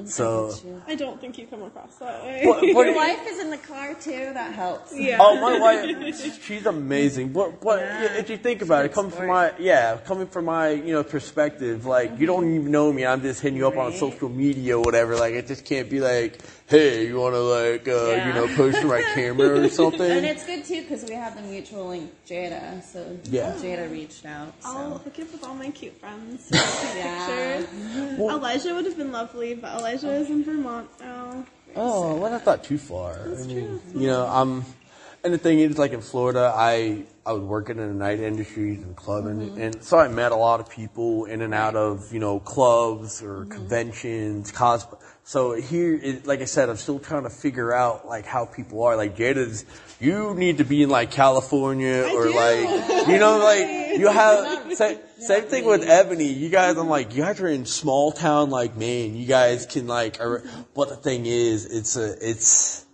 So. 0.06 0.54
I 0.86 0.94
don't 0.94 1.20
think 1.20 1.36
you 1.36 1.46
come 1.46 1.62
across 1.62 1.96
that 1.96 2.22
way. 2.24 2.42
But, 2.44 2.62
Your 2.62 2.94
wife 2.94 3.26
is 3.26 3.40
in 3.40 3.50
the 3.50 3.56
car 3.58 3.94
too. 3.94 4.30
That 4.32 4.52
helps. 4.54 4.96
yeah. 4.96 5.18
Oh, 5.20 5.40
my 5.40 5.58
wife, 5.58 6.40
she's 6.42 6.64
amazing. 6.66 7.32
But, 7.32 7.60
but 7.60 7.80
Yeah. 7.80 8.18
if 8.18 8.30
you 8.30 8.36
think 8.36 8.62
about 8.62 8.84
it, 8.84 8.92
coming 8.92 9.10
from 9.10 9.26
my, 9.26 9.52
yeah, 9.58 9.96
coming 10.04 10.28
from 10.28 10.44
my, 10.44 10.70
you 10.70 10.92
know, 10.92 11.02
perspective, 11.02 11.86
like, 11.86 12.18
you 12.20 12.26
don't 12.26 12.54
even 12.54 12.70
know 12.70 12.92
me. 12.92 13.04
I'm 13.04 13.20
just 13.20 13.40
hitting 13.40 13.58
you 13.58 13.66
up 13.66 13.76
on 13.76 13.92
social 13.94 14.28
media 14.28 14.78
or 14.78 14.82
whatever. 14.84 15.16
Like, 15.16 15.34
it 15.34 15.46
just 15.48 15.64
can't 15.64 15.90
be 15.90 15.98
like, 16.00 16.38
hey, 16.68 17.06
you 17.08 17.18
want 17.18 17.34
to, 17.34 17.40
like, 17.40 17.88
uh, 17.88 18.10
Yeah. 18.10 18.28
you 18.28 18.34
know, 18.34 18.54
post 18.54 18.80
to 18.80 18.86
my 18.86 19.02
camera 19.14 19.60
or 19.64 19.68
something? 19.80 20.00
And 20.10 20.24
it's 20.24 20.44
good 20.46 20.64
too 20.64 20.82
because 20.82 21.04
we 21.04 21.14
have 21.14 21.34
the 21.34 21.42
mutual 21.42 21.88
link, 21.88 22.12
Jada. 22.28 22.82
So 22.84 23.18
Yeah. 23.24 23.52
Jada 23.58 23.90
reached 23.90 24.24
out. 24.24 24.54
I'll 24.64 24.92
So 24.98 24.98
hook 25.04 25.18
you 25.18 25.24
up 25.24 25.32
with 25.32 25.44
all 25.44 25.54
my 25.54 25.70
cute 25.70 25.98
friends. 25.98 26.48
Yeah. 26.98 27.58
pictures. 27.66 28.18
Elijah 28.18 28.74
would 28.74 28.84
have 28.84 28.96
been 28.96 29.12
lovely, 29.12 29.47
but 29.54 29.78
Elijah 29.78 30.12
is 30.12 30.30
in 30.30 30.44
Vermont 30.44 30.88
now. 31.00 31.44
Oh, 31.76 32.16
well, 32.16 32.30
that's 32.30 32.46
not 32.46 32.64
too 32.64 32.78
far. 32.78 33.20
I 33.20 33.44
mean, 33.44 33.80
you 33.94 34.06
know, 34.08 34.26
I'm, 34.26 34.64
and 35.22 35.34
the 35.34 35.38
thing 35.38 35.60
is, 35.60 35.78
like 35.78 35.92
in 35.92 36.00
Florida, 36.00 36.52
I 36.54 37.04
I 37.26 37.32
was 37.32 37.42
working 37.42 37.78
in 37.78 37.88
the 37.88 37.94
night 37.94 38.20
industries 38.20 38.82
and 38.82 38.96
clubbing, 38.96 39.40
mm-hmm. 39.40 39.60
and 39.60 39.84
so 39.84 39.98
I 39.98 40.08
met 40.08 40.32
a 40.32 40.36
lot 40.36 40.60
of 40.60 40.70
people 40.70 41.26
in 41.26 41.42
and 41.42 41.52
out 41.52 41.76
of 41.76 42.12
you 42.12 42.20
know 42.20 42.40
clubs 42.40 43.22
or 43.22 43.40
mm-hmm. 43.40 43.50
conventions, 43.50 44.50
cosplay. 44.52 45.00
So 45.24 45.52
here, 45.52 45.94
it, 45.94 46.26
like 46.26 46.40
I 46.40 46.46
said, 46.46 46.70
I'm 46.70 46.76
still 46.76 46.98
trying 46.98 47.24
to 47.24 47.30
figure 47.30 47.72
out 47.72 48.08
like 48.08 48.24
how 48.24 48.46
people 48.46 48.82
are. 48.84 48.96
Like 48.96 49.16
Jada's, 49.16 49.66
you 50.00 50.34
need 50.34 50.58
to 50.58 50.64
be 50.64 50.82
in 50.84 50.88
like 50.88 51.10
California 51.10 52.04
I 52.06 52.14
or 52.14 52.24
do. 52.24 52.34
like 52.34 53.08
you 53.08 53.18
know 53.18 53.38
like 53.38 53.98
you 53.98 54.08
have 54.08 54.72
same, 55.18 55.40
same 55.42 55.42
thing 55.50 55.64
with 55.64 55.88
Ebony. 55.88 56.28
You 56.32 56.48
guys, 56.48 56.76
I'm 56.76 56.88
like 56.88 57.14
you 57.14 57.22
guys 57.22 57.40
are 57.40 57.48
in 57.48 57.64
small 57.66 58.12
town 58.12 58.50
like 58.50 58.76
Maine. 58.76 59.16
You 59.16 59.26
guys 59.26 59.66
can 59.66 59.86
like, 59.86 60.20
are, 60.20 60.42
but 60.74 60.88
the 60.88 60.96
thing 60.96 61.26
is, 61.26 61.66
it's 61.66 61.96
a 61.96 62.14
it's 62.26 62.84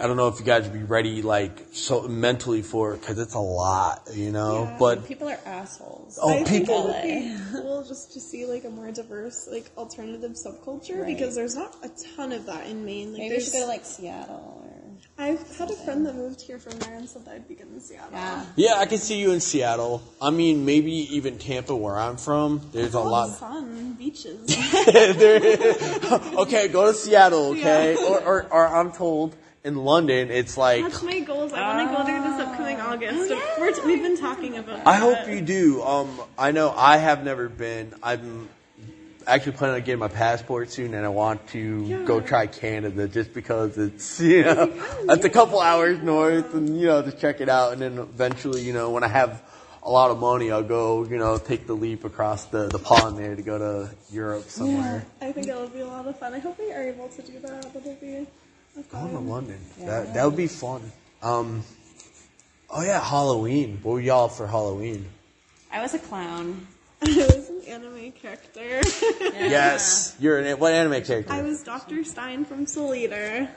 I 0.00 0.06
don't 0.06 0.16
know 0.16 0.28
if 0.28 0.38
you 0.38 0.44
guys 0.44 0.62
would 0.62 0.72
be 0.72 0.84
ready, 0.84 1.22
like, 1.22 1.66
so 1.72 2.06
mentally 2.06 2.62
for 2.62 2.94
it, 2.94 3.00
because 3.00 3.18
it's 3.18 3.34
a 3.34 3.40
lot, 3.40 4.02
you 4.14 4.30
know? 4.30 4.62
Yeah. 4.62 4.76
But, 4.78 5.08
People 5.08 5.28
are 5.28 5.40
assholes. 5.44 6.20
oh, 6.22 6.30
I 6.30 6.44
think 6.44 6.68
people. 6.68 6.86
it 6.94 6.94
would 6.94 7.02
be 7.02 7.36
cool 7.50 7.82
just 7.82 8.12
to 8.12 8.20
see 8.20 8.46
like 8.46 8.64
a 8.64 8.70
more 8.70 8.92
diverse, 8.92 9.48
like 9.50 9.68
alternative 9.76 10.36
subculture 10.36 11.00
Right. 11.02 11.06
because 11.08 11.34
there's 11.34 11.56
not 11.56 11.74
a 11.82 11.90
ton 12.14 12.30
of 12.30 12.46
that 12.46 12.68
in 12.68 12.84
Maine. 12.84 13.08
Like, 13.12 13.18
Maybe 13.22 13.22
we 13.24 13.28
there's, 13.30 13.46
should 13.46 13.54
go 13.54 13.60
to 13.62 13.66
like 13.66 13.84
Seattle 13.84 14.67
or. 15.18 15.24
I've 15.24 15.56
had 15.56 15.70
a 15.70 15.74
friend 15.74 16.06
that 16.06 16.14
moved 16.14 16.40
here 16.40 16.58
from 16.58 16.78
there 16.78 16.94
and 16.94 17.08
said 17.08 17.24
that 17.24 17.34
I'd 17.34 17.48
be 17.48 17.54
good 17.54 17.66
in 17.72 17.80
Seattle. 17.80 18.10
Yeah. 18.12 18.44
Yeah, 18.56 18.74
I 18.76 18.86
can 18.86 18.98
see 18.98 19.18
you 19.18 19.32
in 19.32 19.40
Seattle. 19.40 20.02
I 20.20 20.30
mean, 20.30 20.64
maybe 20.64 20.92
even 21.16 21.38
Tampa, 21.38 21.74
where 21.76 21.96
I'm 21.96 22.16
from. 22.16 22.60
There's 22.72 22.94
a 22.94 22.98
Oh, 22.98 23.04
lot. 23.10 23.30
sun, 23.36 23.94
beaches. 23.94 24.48
okay, 26.38 26.68
go 26.68 26.86
to 26.86 26.94
Seattle, 26.94 27.50
okay? 27.50 27.94
Yeah. 27.94 28.06
Or, 28.08 28.20
or, 28.22 28.46
or 28.52 28.66
I'm 28.68 28.92
told 28.92 29.34
in 29.64 29.76
London, 29.76 30.30
it's 30.30 30.56
like. 30.56 30.82
That's 30.82 31.02
my 31.02 31.20
goals. 31.20 31.52
I 31.52 31.76
want 31.76 31.90
to 31.90 31.96
go 31.96 32.04
there 32.04 32.22
this 32.22 32.40
upcoming 32.40 32.80
August. 32.80 33.34
We're 33.58 33.72
t- 33.72 33.82
we've 33.84 34.02
been 34.02 34.16
talking 34.18 34.56
about. 34.56 34.86
I 34.86 34.98
that. 35.00 35.26
hope 35.26 35.28
you 35.28 35.40
do. 35.40 35.82
Um, 35.82 36.20
I 36.38 36.52
know 36.52 36.70
I 36.74 36.96
have 36.98 37.24
never 37.24 37.48
been. 37.48 37.92
I'm 38.02 38.48
actually 39.28 39.52
planning 39.52 39.76
on 39.76 39.82
getting 39.82 39.98
my 40.00 40.08
passport 40.08 40.70
soon, 40.70 40.94
and 40.94 41.04
I 41.04 41.10
want 41.10 41.46
to 41.48 42.04
go 42.04 42.20
try 42.20 42.46
Canada 42.46 43.06
just 43.06 43.34
because 43.34 43.76
it's 43.78 44.20
you 44.34 44.42
know 44.42 44.66
that's 45.04 45.24
a 45.24 45.30
couple 45.30 45.60
hours 45.60 46.02
north, 46.02 46.54
and 46.54 46.80
you 46.80 46.86
know 46.86 47.02
to 47.02 47.12
check 47.12 47.40
it 47.40 47.48
out, 47.48 47.72
and 47.74 47.82
then 47.82 47.98
eventually 47.98 48.62
you 48.62 48.72
know 48.72 48.90
when 48.90 49.04
I 49.04 49.08
have 49.08 49.42
a 49.82 49.90
lot 49.90 50.10
of 50.10 50.18
money, 50.18 50.50
I'll 50.50 50.62
go 50.62 51.04
you 51.04 51.18
know 51.18 51.38
take 51.38 51.66
the 51.66 51.74
leap 51.74 52.04
across 52.04 52.46
the 52.46 52.68
the 52.68 52.78
pond 52.78 53.18
there 53.18 53.36
to 53.36 53.42
go 53.42 53.58
to 53.58 53.90
Europe 54.10 54.44
somewhere. 54.48 55.04
I 55.20 55.32
think 55.32 55.46
it'll 55.48 55.68
be 55.68 55.80
a 55.80 55.86
lot 55.86 56.06
of 56.06 56.18
fun. 56.18 56.34
I 56.34 56.38
hope 56.38 56.58
we 56.58 56.72
are 56.72 56.82
able 56.82 57.08
to 57.08 57.22
do 57.22 57.38
that. 57.40 57.66
It'll 57.66 57.94
be 57.94 58.14
a 58.14 58.26
Going 58.90 59.08
to 59.08 59.14
fun. 59.14 59.28
London. 59.28 59.60
That 59.80 60.14
that 60.14 60.24
would 60.24 60.36
be 60.36 60.46
fun. 60.46 60.80
Um, 61.22 61.64
oh 62.70 62.82
yeah, 62.82 63.02
Halloween. 63.04 63.80
What 63.82 63.92
were 63.94 64.00
y'all 64.00 64.28
for 64.28 64.46
Halloween? 64.46 65.06
I 65.70 65.82
was 65.82 65.94
a 65.94 65.98
clown. 65.98 66.66
I 67.02 67.26
was 67.36 67.48
an 67.48 67.60
anime 67.68 68.12
character. 68.12 68.80
Yes, 69.20 70.16
you're 70.18 70.38
an 70.38 70.58
what 70.58 70.72
anime 70.72 71.02
character? 71.04 71.32
I 71.32 71.42
was 71.42 71.62
Dr. 71.62 72.04
Stein 72.04 72.44
from 72.44 72.66
Soul 72.66 72.94
Eater. 72.94 73.48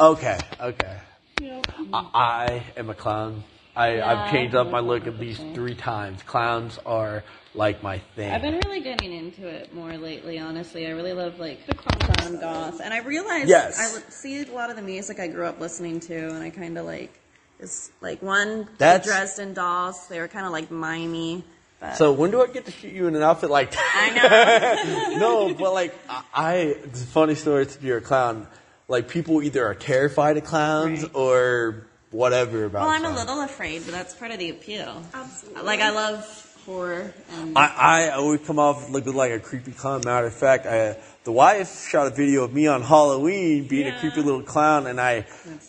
Okay, 0.00 0.38
okay. 0.60 0.98
Yep. 1.40 1.66
I 1.92 2.62
am 2.76 2.90
a 2.90 2.94
clown. 2.94 3.42
I, 3.74 4.00
I've 4.00 4.32
changed 4.32 4.54
up 4.54 4.70
my 4.70 4.80
look 4.80 5.06
at 5.06 5.18
least 5.18 5.42
three 5.54 5.74
times. 5.74 6.22
Clowns 6.24 6.78
are 6.84 7.22
like 7.54 7.82
my 7.82 7.98
thing. 8.16 8.30
I've 8.30 8.42
been 8.42 8.60
really 8.64 8.80
getting 8.80 9.12
into 9.12 9.46
it 9.46 9.72
more 9.72 9.96
lately, 9.96 10.38
honestly. 10.38 10.86
I 10.86 10.90
really 10.90 11.12
love 11.12 11.38
like 11.38 11.64
The 11.66 11.74
clown 11.74 11.98
clown 12.14 12.40
goth. 12.40 12.80
And 12.80 12.92
I 12.92 12.98
realized 12.98 13.48
Yes. 13.48 13.78
I 13.78 13.92
would 13.94 14.12
see 14.12 14.42
a 14.42 14.52
lot 14.52 14.70
of 14.70 14.76
the 14.76 14.82
music 14.82 15.20
I 15.20 15.28
grew 15.28 15.46
up 15.46 15.60
listening 15.60 16.00
to 16.00 16.14
and 16.14 16.42
I 16.42 16.50
kinda 16.50 16.82
like 16.82 17.18
it's 17.60 17.90
like 18.00 18.20
one 18.22 18.64
the 18.64 18.68
That's- 18.78 19.06
Dresden 19.06 19.54
dolls, 19.54 20.06
they 20.08 20.20
were 20.20 20.28
kinda 20.28 20.50
like 20.50 20.70
mimey. 20.70 21.44
But 21.80 21.96
so 21.96 22.12
when 22.12 22.30
do 22.30 22.42
I 22.42 22.48
get 22.48 22.64
to 22.66 22.72
shoot 22.72 22.92
you 22.92 23.06
in 23.06 23.14
an 23.14 23.22
outfit 23.22 23.50
like 23.50 23.70
that? 23.72 24.78
I 24.84 25.14
know. 25.14 25.18
no, 25.48 25.54
but 25.54 25.72
like 25.72 25.94
I, 26.08 26.22
I 26.34 26.54
it's 26.84 27.02
a 27.02 27.06
funny 27.06 27.34
story 27.34 27.66
to 27.66 27.78
be 27.80 27.90
a 27.92 28.00
clown. 28.00 28.46
Like 28.88 29.08
people 29.08 29.42
either 29.42 29.64
are 29.66 29.74
terrified 29.74 30.36
of 30.38 30.44
clowns 30.44 31.02
Right. 31.02 31.14
or 31.14 31.86
whatever 32.10 32.64
about. 32.64 32.86
well, 32.86 32.90
I'm 32.90 33.04
a 33.04 33.14
little 33.14 33.40
afraid, 33.42 33.82
but 33.84 33.92
that's 33.92 34.14
part 34.14 34.30
of 34.32 34.38
the 34.38 34.50
appeal. 34.50 35.02
Absolutely. 35.14 35.62
Like 35.62 35.80
I 35.80 35.90
love 35.90 36.44
horror 36.66 37.12
and 37.32 37.56
I, 37.56 38.08
I 38.08 38.10
always 38.10 38.40
come 38.46 38.58
off 38.58 38.90
looking 38.90 39.14
like 39.14 39.30
a 39.32 39.38
creepy 39.40 39.72
clown. 39.72 40.02
Matter 40.04 40.26
of 40.26 40.34
fact, 40.34 40.66
I, 40.66 40.96
the 41.24 41.32
wife 41.32 41.88
shot 41.88 42.06
a 42.06 42.10
video 42.10 42.44
of 42.44 42.52
me 42.52 42.66
on 42.66 42.82
Halloween 42.82 43.68
being 43.68 43.86
a 43.86 43.98
creepy 44.00 44.22
little 44.22 44.42
clown, 44.42 44.86
and 44.86 45.00
I 45.00 45.26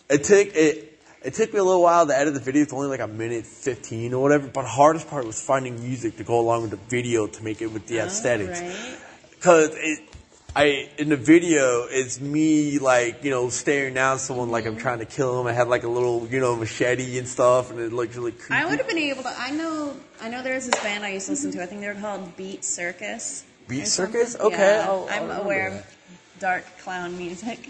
it 0.09 0.23
took 0.23 0.55
it. 0.55 0.88
It 1.21 1.33
took 1.33 1.53
me 1.53 1.59
a 1.59 1.63
little 1.63 1.81
while 1.81 2.07
to 2.07 2.17
edit 2.17 2.33
the 2.33 2.39
video. 2.39 2.63
It's 2.63 2.71
only 2.73 2.87
like 2.87 3.01
a 3.01 3.07
minute 3.07 3.45
fifteen 3.45 4.13
or 4.13 4.21
whatever. 4.21 4.47
But 4.47 4.61
the 4.61 4.67
hardest 4.69 5.09
part 5.09 5.25
was 5.25 5.41
finding 5.41 5.81
music 5.81 6.17
to 6.17 6.23
go 6.23 6.39
along 6.39 6.61
with 6.61 6.71
the 6.71 6.77
video 6.77 7.27
to 7.27 7.43
make 7.43 7.61
it 7.61 7.67
with 7.67 7.87
the 7.87 7.99
oh, 8.01 8.05
aesthetics. 8.05 8.61
right? 8.61 8.97
Cause 9.41 9.69
it, 9.73 9.99
I 10.55 10.89
in 10.97 11.09
the 11.09 11.17
video 11.17 11.85
it's 11.89 12.19
me 12.19 12.79
like 12.79 13.23
you 13.23 13.31
know 13.31 13.49
staring 13.49 13.93
down 13.93 14.17
someone 14.19 14.49
like 14.49 14.65
I'm 14.65 14.73
mm-hmm. 14.73 14.81
trying 14.81 14.99
to 14.99 15.05
kill 15.05 15.39
him. 15.39 15.47
I 15.47 15.53
had 15.53 15.67
like 15.67 15.83
a 15.83 15.89
little 15.89 16.25
you 16.27 16.39
know 16.39 16.55
machete 16.55 17.17
and 17.17 17.27
stuff, 17.27 17.69
and 17.69 17.79
it 17.79 17.91
looked 17.91 18.15
really 18.15 18.31
creepy. 18.31 18.53
I 18.53 18.65
would 18.65 18.77
have 18.77 18.87
been 18.87 18.97
able 18.97 19.23
to. 19.23 19.33
I 19.37 19.51
know. 19.51 19.95
I 20.21 20.29
know. 20.29 20.41
There's 20.41 20.67
this 20.67 20.81
band 20.81 21.03
I 21.03 21.09
used 21.11 21.25
to 21.25 21.33
listen 21.33 21.51
to. 21.51 21.61
I 21.61 21.65
think 21.65 21.81
they 21.81 21.87
were 21.87 21.95
called 21.95 22.35
Beat 22.37 22.63
Circus. 22.63 23.43
Beat 23.67 23.87
Circus? 23.87 24.31
something. 24.31 24.53
Okay, 24.53 24.77
Yeah, 24.77 24.85
I'll- 24.87 25.07
I'll 25.11 25.31
I'm 25.31 25.41
aware 25.41 25.69
that. 25.71 25.79
of 25.81 25.95
dark 26.39 26.65
clown 26.79 27.15
music. 27.17 27.69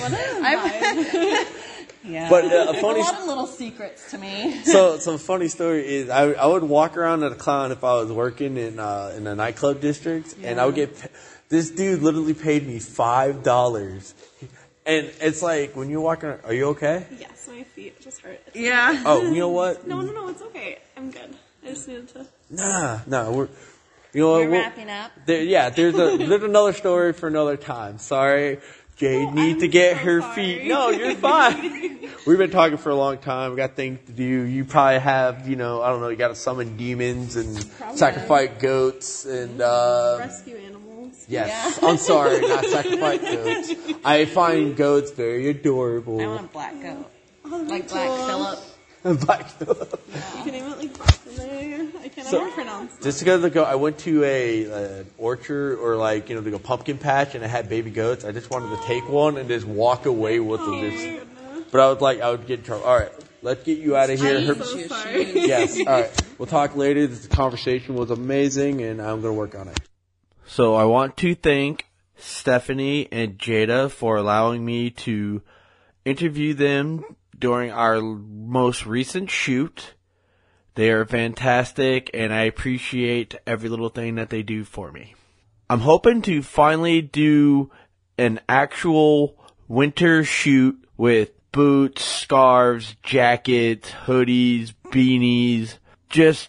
What 0.00 0.12
a 0.12 0.30
I'm- 0.42 1.04
vibe. 1.04 1.46
yeah. 2.04 2.28
But, 2.28 2.44
uh, 2.44 2.48
a 2.48 2.50
There's 2.72 2.80
funny- 2.82 3.00
a 3.00 3.04
lot 3.04 3.20
of 3.20 3.26
little 3.26 3.46
secrets 3.46 4.10
to 4.10 4.18
me. 4.18 4.60
so 4.64 4.98
some 4.98 5.18
funny 5.18 5.48
story 5.48 5.86
is 5.86 6.08
I, 6.10 6.32
I 6.32 6.46
would 6.46 6.64
walk 6.64 6.96
around 6.96 7.22
as 7.24 7.32
a 7.32 7.36
clown 7.36 7.72
if 7.72 7.82
I 7.84 7.94
was 7.94 8.10
working 8.12 8.56
in 8.56 8.78
uh, 8.78 9.14
in 9.16 9.26
a 9.26 9.34
nightclub 9.34 9.80
district, 9.80 10.36
and 10.42 10.60
I 10.60 10.66
would 10.66 10.74
get 10.74 10.98
pa- 11.00 11.08
this 11.48 11.70
dude 11.70 12.02
literally 12.02 12.34
paid 12.34 12.66
me 12.66 12.78
five 12.78 13.42
dollars, 13.42 14.14
and 14.86 15.10
it's 15.20 15.42
like 15.42 15.74
when 15.76 15.90
you're 15.90 16.00
walking, 16.00 16.28
around, 16.30 16.40
are 16.44 16.54
you 16.54 16.66
okay? 16.70 17.06
yes, 17.18 17.48
my 17.50 17.62
feet 17.62 18.00
just 18.00 18.20
hurt. 18.20 18.40
yeah. 18.54 19.02
Oh, 19.06 19.22
you 19.22 19.40
know 19.40 19.48
what? 19.50 19.86
No, 19.86 20.00
no, 20.00 20.12
no, 20.12 20.28
it's 20.28 20.42
okay. 20.42 20.78
I'm 20.96 21.10
good. 21.10 21.34
I 21.64 21.68
just 21.68 21.88
needed 21.88 22.08
to. 22.10 22.26
Nah, 22.50 23.00
nah, 23.06 23.30
we're 23.30 23.48
you 24.14 24.22
know 24.22 24.30
what? 24.32 24.40
We're 24.40 24.50
we'll- 24.50 24.60
wrapping 24.62 24.88
up. 24.90 25.10
There, 25.26 25.42
yeah, 25.42 25.68
there's 25.70 25.94
a 25.94 26.16
there's 26.16 26.42
another 26.42 26.72
story 26.72 27.12
for 27.12 27.26
another 27.28 27.56
time. 27.56 27.98
Sorry, 27.98 28.58
Jade 28.98 29.28
Oh, 29.28 29.30
needs 29.30 29.54
I'm 29.54 29.60
to 29.60 29.68
get 29.68 29.96
so 29.96 30.02
her 30.04 30.20
sorry. 30.20 30.34
feet. 30.34 30.66
No, 30.68 30.90
you're 30.90 31.14
fine. 31.14 32.08
We've 32.26 32.36
been 32.38 32.50
talking 32.50 32.76
for 32.78 32.90
a 32.90 32.94
long 32.96 33.18
time. 33.18 33.52
We 33.52 33.56
got 33.56 33.74
things 33.76 34.00
to 34.06 34.12
do. 34.12 34.24
You 34.24 34.64
probably 34.64 34.98
have, 34.98 35.48
you 35.48 35.56
know, 35.56 35.80
I 35.82 35.88
don't 35.90 36.00
know. 36.00 36.08
You 36.08 36.16
got 36.16 36.28
to 36.28 36.34
summon 36.34 36.76
demons 36.76 37.36
and 37.36 37.70
Probably. 37.78 37.96
sacrifice 37.96 38.50
goats 38.58 39.24
and. 39.24 39.60
Uh, 39.60 40.16
Rescue 40.18 40.56
animals. 40.56 41.24
yes, 41.28 41.80
I'm 41.82 41.96
sorry, 41.96 42.40
not 42.40 42.64
sacrifice 42.66 43.20
goats. 43.20 43.72
I 44.04 44.24
find 44.24 44.76
goats 44.76 45.12
very 45.12 45.48
adorable. 45.48 46.20
I 46.20 46.26
want 46.26 46.44
a 46.46 46.48
black 46.48 46.80
goat, 46.82 47.10
Oh, 47.44 47.50
that'd 47.50 47.66
be 47.66 47.72
like 47.72 47.88
Black 47.88 48.08
cool. 48.08 48.26
Phillip. 48.26 48.58
Black 49.26 49.46
You 49.60 50.42
can 50.42 50.52
name 50.52 50.64
it 50.64 50.78
like 50.78 50.98
Bethany. 50.98 51.17
I 52.10 52.14
cannot 52.14 52.30
So- 52.30 52.50
pronounce 52.52 52.94
that. 52.96 53.02
Just 53.04 53.18
because 53.20 53.50
go, 53.50 53.62
I 53.64 53.74
went 53.74 53.98
to 54.00 54.24
a, 54.24 54.64
an 55.00 55.06
orchard 55.18 55.78
or 55.78 55.96
like 55.96 56.28
you 56.30 56.36
know, 56.36 56.42
to 56.42 56.50
go 56.50 56.58
pumpkin 56.58 56.96
patch 56.98 57.34
and 57.34 57.44
I 57.44 57.48
had 57.48 57.68
baby 57.68 57.90
goats. 57.90 58.24
I 58.24 58.32
just 58.32 58.50
wanted 58.50 58.74
to 58.76 58.82
take 58.86 59.08
one 59.08 59.36
and 59.36 59.48
just 59.48 59.66
walk 59.66 60.06
away 60.06 60.40
with 60.40 60.60
Oh 60.60 60.70
them. 60.70 60.80
my 60.82 60.90
Just, 60.90 61.04
goodness. 61.04 61.64
but 61.70 61.80
I 61.80 61.90
was 61.90 62.00
like 62.00 62.20
I 62.20 62.30
would 62.30 62.46
get 62.46 62.60
in 62.60 62.64
trouble. 62.64 62.84
All 62.86 62.98
right, 62.98 63.12
let's 63.42 63.62
get 63.64 63.78
you 63.78 63.96
out 63.96 64.08
of 64.10 64.18
here. 64.20 64.38
I 64.38 64.44
Her- 64.44 64.54
so 64.54 64.86
sorry. 64.86 65.32
yes, 65.46 65.78
all 65.78 65.84
right. 65.86 66.22
We'll 66.38 66.46
talk 66.46 66.76
later. 66.76 67.06
This 67.06 67.26
conversation 67.26 67.94
was 67.94 68.10
amazing, 68.10 68.80
and 68.80 69.02
I'm 69.02 69.20
gonna 69.20 69.34
work 69.34 69.54
on 69.54 69.68
it. 69.68 69.78
So 70.46 70.74
I 70.76 70.84
want 70.84 71.16
to 71.18 71.34
thank 71.34 71.84
Stephanie 72.16 73.06
and 73.12 73.38
Jada 73.38 73.90
for 73.90 74.16
allowing 74.16 74.64
me 74.64 74.90
to 74.90 75.42
interview 76.04 76.54
them 76.54 77.04
during 77.38 77.70
our 77.70 78.00
most 78.00 78.86
recent 78.86 79.30
shoot. 79.30 79.94
They 80.78 80.92
are 80.92 81.04
fantastic 81.04 82.08
and 82.14 82.32
I 82.32 82.42
appreciate 82.42 83.34
every 83.48 83.68
little 83.68 83.88
thing 83.88 84.14
that 84.14 84.30
they 84.30 84.44
do 84.44 84.62
for 84.62 84.92
me. 84.92 85.16
I'm 85.68 85.80
hoping 85.80 86.22
to 86.22 86.40
finally 86.40 87.02
do 87.02 87.72
an 88.16 88.38
actual 88.48 89.36
winter 89.66 90.22
shoot 90.22 90.80
with 90.96 91.30
boots, 91.50 92.04
scarves, 92.04 92.94
jackets, 93.02 93.90
hoodies, 94.06 94.72
beanies, 94.92 95.78
just 96.10 96.48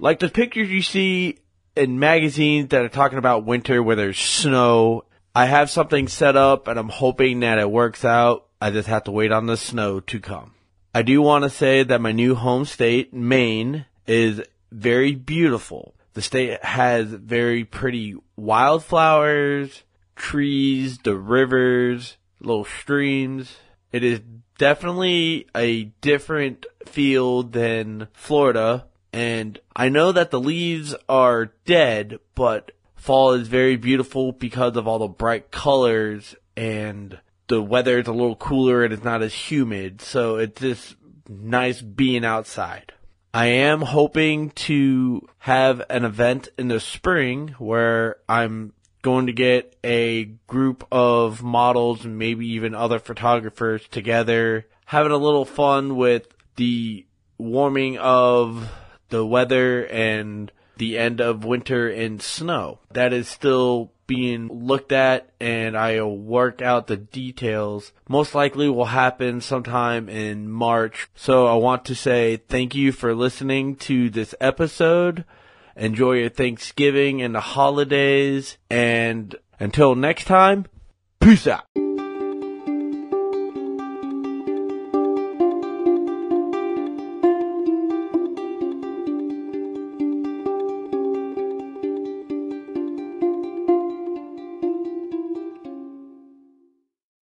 like 0.00 0.18
the 0.18 0.28
pictures 0.28 0.70
you 0.70 0.82
see 0.82 1.38
in 1.76 2.00
magazines 2.00 2.70
that 2.70 2.82
are 2.82 2.88
talking 2.88 3.18
about 3.18 3.46
winter 3.46 3.80
where 3.80 3.94
there's 3.94 4.18
snow. 4.18 5.04
I 5.36 5.46
have 5.46 5.70
something 5.70 6.08
set 6.08 6.34
up 6.34 6.66
and 6.66 6.80
I'm 6.80 6.88
hoping 6.88 7.38
that 7.40 7.60
it 7.60 7.70
works 7.70 8.04
out. 8.04 8.48
I 8.60 8.72
just 8.72 8.88
have 8.88 9.04
to 9.04 9.12
wait 9.12 9.30
on 9.30 9.46
the 9.46 9.56
snow 9.56 10.00
to 10.00 10.18
come. 10.18 10.54
I 10.98 11.02
do 11.02 11.22
want 11.22 11.44
to 11.44 11.50
say 11.50 11.84
that 11.84 12.00
my 12.00 12.10
new 12.10 12.34
home 12.34 12.64
state, 12.64 13.14
Maine, 13.14 13.86
is 14.08 14.42
very 14.72 15.14
beautiful. 15.14 15.94
The 16.14 16.22
state 16.22 16.64
has 16.64 17.06
very 17.06 17.64
pretty 17.64 18.16
wildflowers, 18.34 19.84
trees, 20.16 20.98
the 20.98 21.14
rivers, 21.14 22.16
little 22.40 22.64
streams. 22.64 23.58
It 23.92 24.02
is 24.02 24.22
definitely 24.58 25.46
a 25.54 25.84
different 26.00 26.66
feel 26.84 27.44
than 27.44 28.08
Florida. 28.12 28.86
And 29.12 29.60
I 29.76 29.90
know 29.90 30.10
that 30.10 30.32
the 30.32 30.40
leaves 30.40 30.96
are 31.08 31.52
dead, 31.64 32.18
but 32.34 32.72
fall 32.96 33.34
is 33.34 33.46
very 33.46 33.76
beautiful 33.76 34.32
because 34.32 34.76
of 34.76 34.88
all 34.88 34.98
the 34.98 35.06
bright 35.06 35.52
colors 35.52 36.34
and 36.56 37.20
the 37.48 37.62
weather 37.62 37.98
is 37.98 38.06
a 38.06 38.12
little 38.12 38.36
cooler 38.36 38.84
and 38.84 38.92
it's 38.92 39.04
not 39.04 39.22
as 39.22 39.34
humid. 39.34 40.00
So 40.00 40.36
it's 40.36 40.60
just 40.60 40.96
nice 41.28 41.80
being 41.80 42.24
outside. 42.24 42.92
I 43.34 43.46
am 43.46 43.82
hoping 43.82 44.50
to 44.50 45.28
have 45.38 45.82
an 45.90 46.04
event 46.04 46.48
in 46.56 46.68
the 46.68 46.80
spring 46.80 47.54
where 47.58 48.16
I'm 48.28 48.72
going 49.02 49.26
to 49.26 49.32
get 49.32 49.76
a 49.84 50.24
group 50.46 50.86
of 50.90 51.42
models 51.42 52.04
and 52.04 52.18
maybe 52.18 52.46
even 52.48 52.74
other 52.74 52.98
photographers 52.98 53.86
together, 53.88 54.66
having 54.86 55.12
a 55.12 55.16
little 55.16 55.44
fun 55.44 55.96
with 55.96 56.26
the 56.56 57.06
warming 57.36 57.98
of 57.98 58.70
the 59.10 59.24
weather 59.24 59.86
and 59.86 60.50
the 60.76 60.98
end 60.98 61.20
of 61.20 61.44
winter 61.44 61.88
and 61.88 62.20
snow. 62.20 62.80
That 62.92 63.12
is 63.12 63.28
still 63.28 63.92
being 64.08 64.48
looked 64.48 64.90
at 64.90 65.30
and 65.38 65.78
I'll 65.78 66.16
work 66.16 66.60
out 66.60 66.88
the 66.88 66.96
details. 66.96 67.92
Most 68.08 68.34
likely 68.34 68.68
will 68.68 68.86
happen 68.86 69.40
sometime 69.40 70.08
in 70.08 70.50
March. 70.50 71.08
So 71.14 71.46
I 71.46 71.54
want 71.54 71.84
to 71.84 71.94
say 71.94 72.38
thank 72.48 72.74
you 72.74 72.90
for 72.90 73.14
listening 73.14 73.76
to 73.76 74.10
this 74.10 74.34
episode. 74.40 75.24
Enjoy 75.76 76.14
your 76.14 76.30
Thanksgiving 76.30 77.22
and 77.22 77.36
the 77.36 77.40
holidays 77.40 78.58
and 78.68 79.36
until 79.60 79.94
next 79.94 80.24
time, 80.24 80.66
peace 81.20 81.46
out. 81.46 81.87